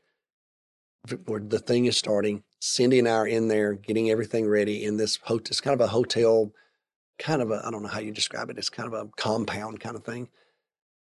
[1.06, 5.16] the thing is starting, Cindy and I are in there getting everything ready in this
[5.16, 5.46] hotel.
[5.46, 6.52] It's kind of a hotel,
[7.18, 8.58] kind of a I don't know how you describe it.
[8.58, 10.28] It's kind of a compound kind of thing.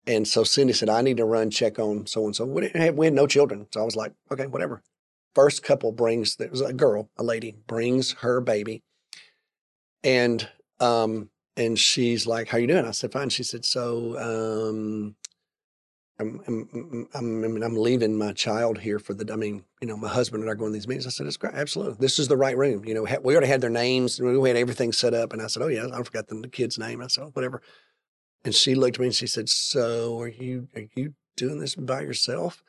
[0.07, 2.45] And so Cindy said, I need to run check on so and so.
[2.45, 3.67] We had no children.
[3.73, 4.83] So I was like, okay, whatever.
[5.35, 8.83] First couple brings, there was a girl, a lady, brings her baby.
[10.05, 10.49] And,
[10.79, 12.85] um, and she's like, how you doing?
[12.85, 13.31] I said, fine.
[13.31, 15.17] She said, so, um,
[16.19, 19.97] I'm, I'm, I'm, I'm, I'm leaving my child here for the, I mean, you know,
[19.97, 21.07] my husband and I are going to these meetings.
[21.07, 21.55] I said, it's great.
[21.55, 21.97] Absolutely.
[22.01, 22.85] This is the right room.
[22.85, 24.21] You know, ha- we already had their names.
[24.21, 25.33] We had everything set up.
[25.33, 27.03] And I said, oh yeah, I forgot the kid's name.
[27.03, 27.61] I said, "Oh, whatever.
[28.45, 31.75] And she looked at me and she said, "So are you are you doing this
[31.75, 32.63] by yourself?"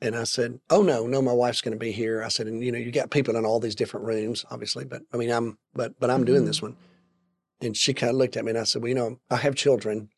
[0.00, 2.62] And I said, "Oh no, no, my wife's going to be here." I said, "And
[2.62, 5.58] you know, you got people in all these different rooms, obviously, but I mean, I'm
[5.74, 6.66] but but I'm doing this mm-hmm.
[6.66, 6.76] one."
[7.60, 9.54] and she kind of looked at me and I said, well, you know, I have
[9.54, 10.10] children,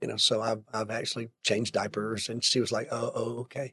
[0.00, 2.28] you know, so I've, I've actually changed diapers.
[2.28, 3.72] And she was like, oh, oh, okay.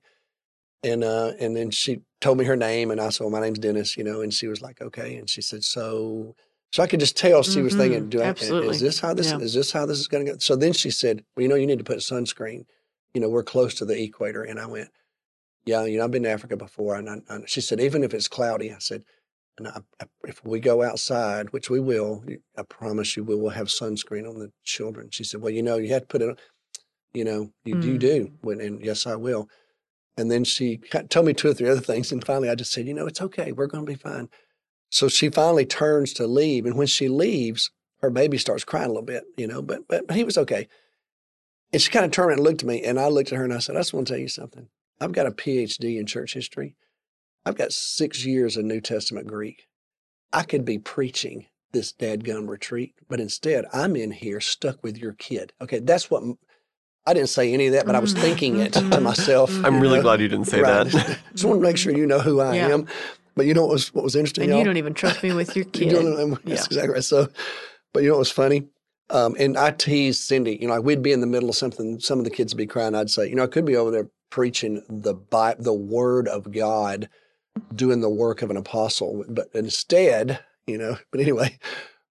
[0.83, 3.59] And, uh, and then she told me her name and I said, well, my name's
[3.59, 5.15] Dennis, you know, and she was like, okay.
[5.15, 6.35] And she said, so,
[6.71, 8.75] so I could just tell she was thinking, Mhm, do I, absolutely.
[8.75, 9.39] is this how this, Yeah.
[9.39, 10.37] is this how this is going to go?
[10.39, 12.65] So then she said, well, you know, you need to put sunscreen,
[13.13, 14.43] you know, we're close to the equator.
[14.43, 14.89] And I went,
[15.65, 16.95] yeah, you know, I've been to Africa before.
[16.95, 19.03] And I, I, she said, even if it's cloudy, I said,
[19.57, 22.23] and I, I, if we go outside, which we will,
[22.57, 25.09] I promise you, we will have sunscreen on the children.
[25.11, 26.35] She said, well, you know, you have to put it on,
[27.13, 27.99] you know, you, you Mm.
[27.99, 28.31] do.
[28.41, 29.47] When, and yes, I will.
[30.17, 30.77] And then she
[31.09, 32.11] told me two or three other things.
[32.11, 33.51] And finally, I just said, you know, it's okay.
[33.51, 34.29] We're going to be fine.
[34.89, 36.65] So she finally turns to leave.
[36.65, 40.07] And when she leaves, her baby starts crying a little bit, you know, but, but,
[40.07, 40.67] but he was okay.
[41.73, 42.83] And she kind of turned and looked at me.
[42.83, 44.67] And I looked at her and I said, I just want to tell you something.
[45.01, 46.75] I've got a PhD in church history.
[47.45, 49.67] I've got six years of New Testament Greek.
[50.33, 55.13] I could be preaching this dadgum retreat, but instead I'm in here stuck with your
[55.13, 55.53] kid.
[55.61, 56.23] Okay, that's what
[57.05, 59.51] I didn't say any of that, but I was Mhm, thinking it to mhm, myself.
[59.61, 59.65] mhm.
[59.65, 60.03] I'm really know?
[60.03, 60.85] glad you didn't say Right.
[60.91, 61.19] that.
[61.33, 62.67] Just want to make sure you know who I Yeah.
[62.73, 62.87] am.
[63.35, 64.45] But you know what was what was interesting?
[64.45, 64.59] And y'all?
[64.59, 65.89] you don't even trust me with your kid.
[65.89, 66.65] don't know- That's Yeah.
[66.65, 67.03] exactly right.
[67.03, 67.27] So,
[67.93, 68.69] but you know what was funny?
[69.11, 71.99] Um, and I teased Cindy, you know, like we'd be in the middle of something,
[71.99, 72.95] some of the kids would be crying.
[72.95, 76.51] I'd say, you know, I could be over there preaching the Bi- the word of
[76.51, 77.07] God,
[77.73, 79.25] doing the work of an apostle.
[79.27, 81.57] But instead, you know, but anyway,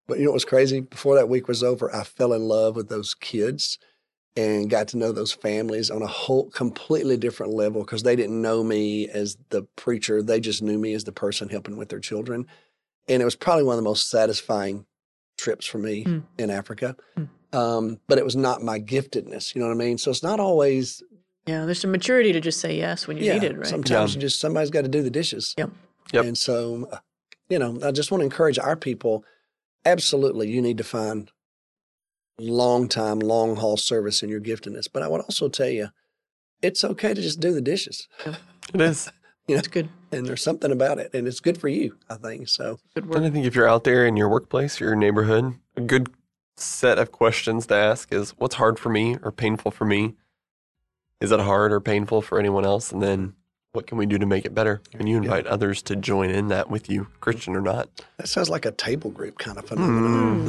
[0.06, 0.80] but you know what was crazy?
[0.80, 3.78] Before that week was over, I fell in love with those kids
[4.36, 8.42] and got to know those families on a whole completely different level because they didn't
[8.42, 10.22] know me as the preacher.
[10.22, 12.46] They just knew me as the person helping with their children.
[13.08, 14.86] And it was probably one of the most satisfying
[15.38, 16.22] trips for me Mm.
[16.38, 16.96] in Africa.
[17.16, 17.28] Mm.
[17.52, 19.54] Um, but it was not my giftedness.
[19.54, 19.98] You know what I mean?
[19.98, 21.02] So it's not always,
[21.46, 23.66] Yeah, there's some maturity to just say yes when you yeah, need it, right?
[23.66, 25.54] sometimes you just, somebody's got to do the dishes.
[25.58, 25.70] Yep.
[26.12, 26.24] Yep.
[26.24, 26.98] And so, uh,
[27.48, 29.24] you know, I just want to encourage our people.
[29.84, 31.30] Absolutely, you need to find
[32.38, 34.88] long time, long haul service in your giftedness.
[34.90, 35.88] But I would also tell you,
[36.62, 38.08] it's okay to just do the dishes.
[38.72, 39.10] It is.
[39.46, 39.90] It's good.
[40.10, 42.48] And there's something about it, and it's good for you, I think.
[42.48, 45.56] So, Good And I think if you're out there in your workplace, or your neighborhood,
[45.76, 46.08] a good
[46.56, 50.14] set of questions to ask is what's hard for me or painful for me?
[51.20, 52.92] Is it hard or painful for anyone else?
[52.92, 53.34] And then
[53.72, 54.82] what can we do to make it better?
[54.98, 57.88] And you invite others to join in that with you, Christian or not.
[58.18, 60.40] that sounds like a table group kind of phenomenon.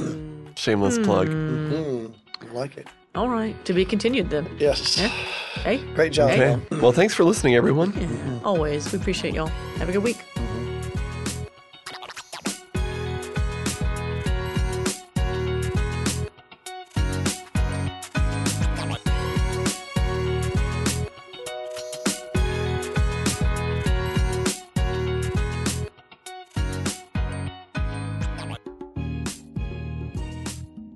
[0.47, 0.53] Hmm.
[0.55, 1.27] Shameless plug.
[1.27, 1.71] Hmm.
[1.73, 2.87] Mm, I like it.
[3.15, 3.55] All right.
[3.65, 4.47] To be continued then.
[4.59, 4.97] Yes.
[4.99, 5.07] Yeah.
[5.07, 6.31] Hey, Great job.
[6.31, 6.51] Okay.
[6.51, 6.81] y'all.
[6.81, 7.93] Well, thanks for listening, everyone.
[7.93, 8.91] yeah, always.
[8.91, 9.47] We appreciate y'all.
[9.77, 10.17] Have a good week.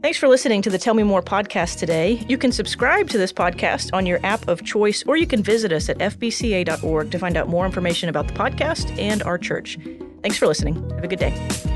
[0.01, 2.23] Thanks for listening to the Tell Me More podcast today.
[2.29, 5.73] You can subscribe to this podcast on your app of choice, or you can visit
[5.73, 9.77] us at fbca.org to find out more information about the podcast and our church.
[10.21, 10.89] Thanks for listening.
[10.91, 11.68] Have a good day.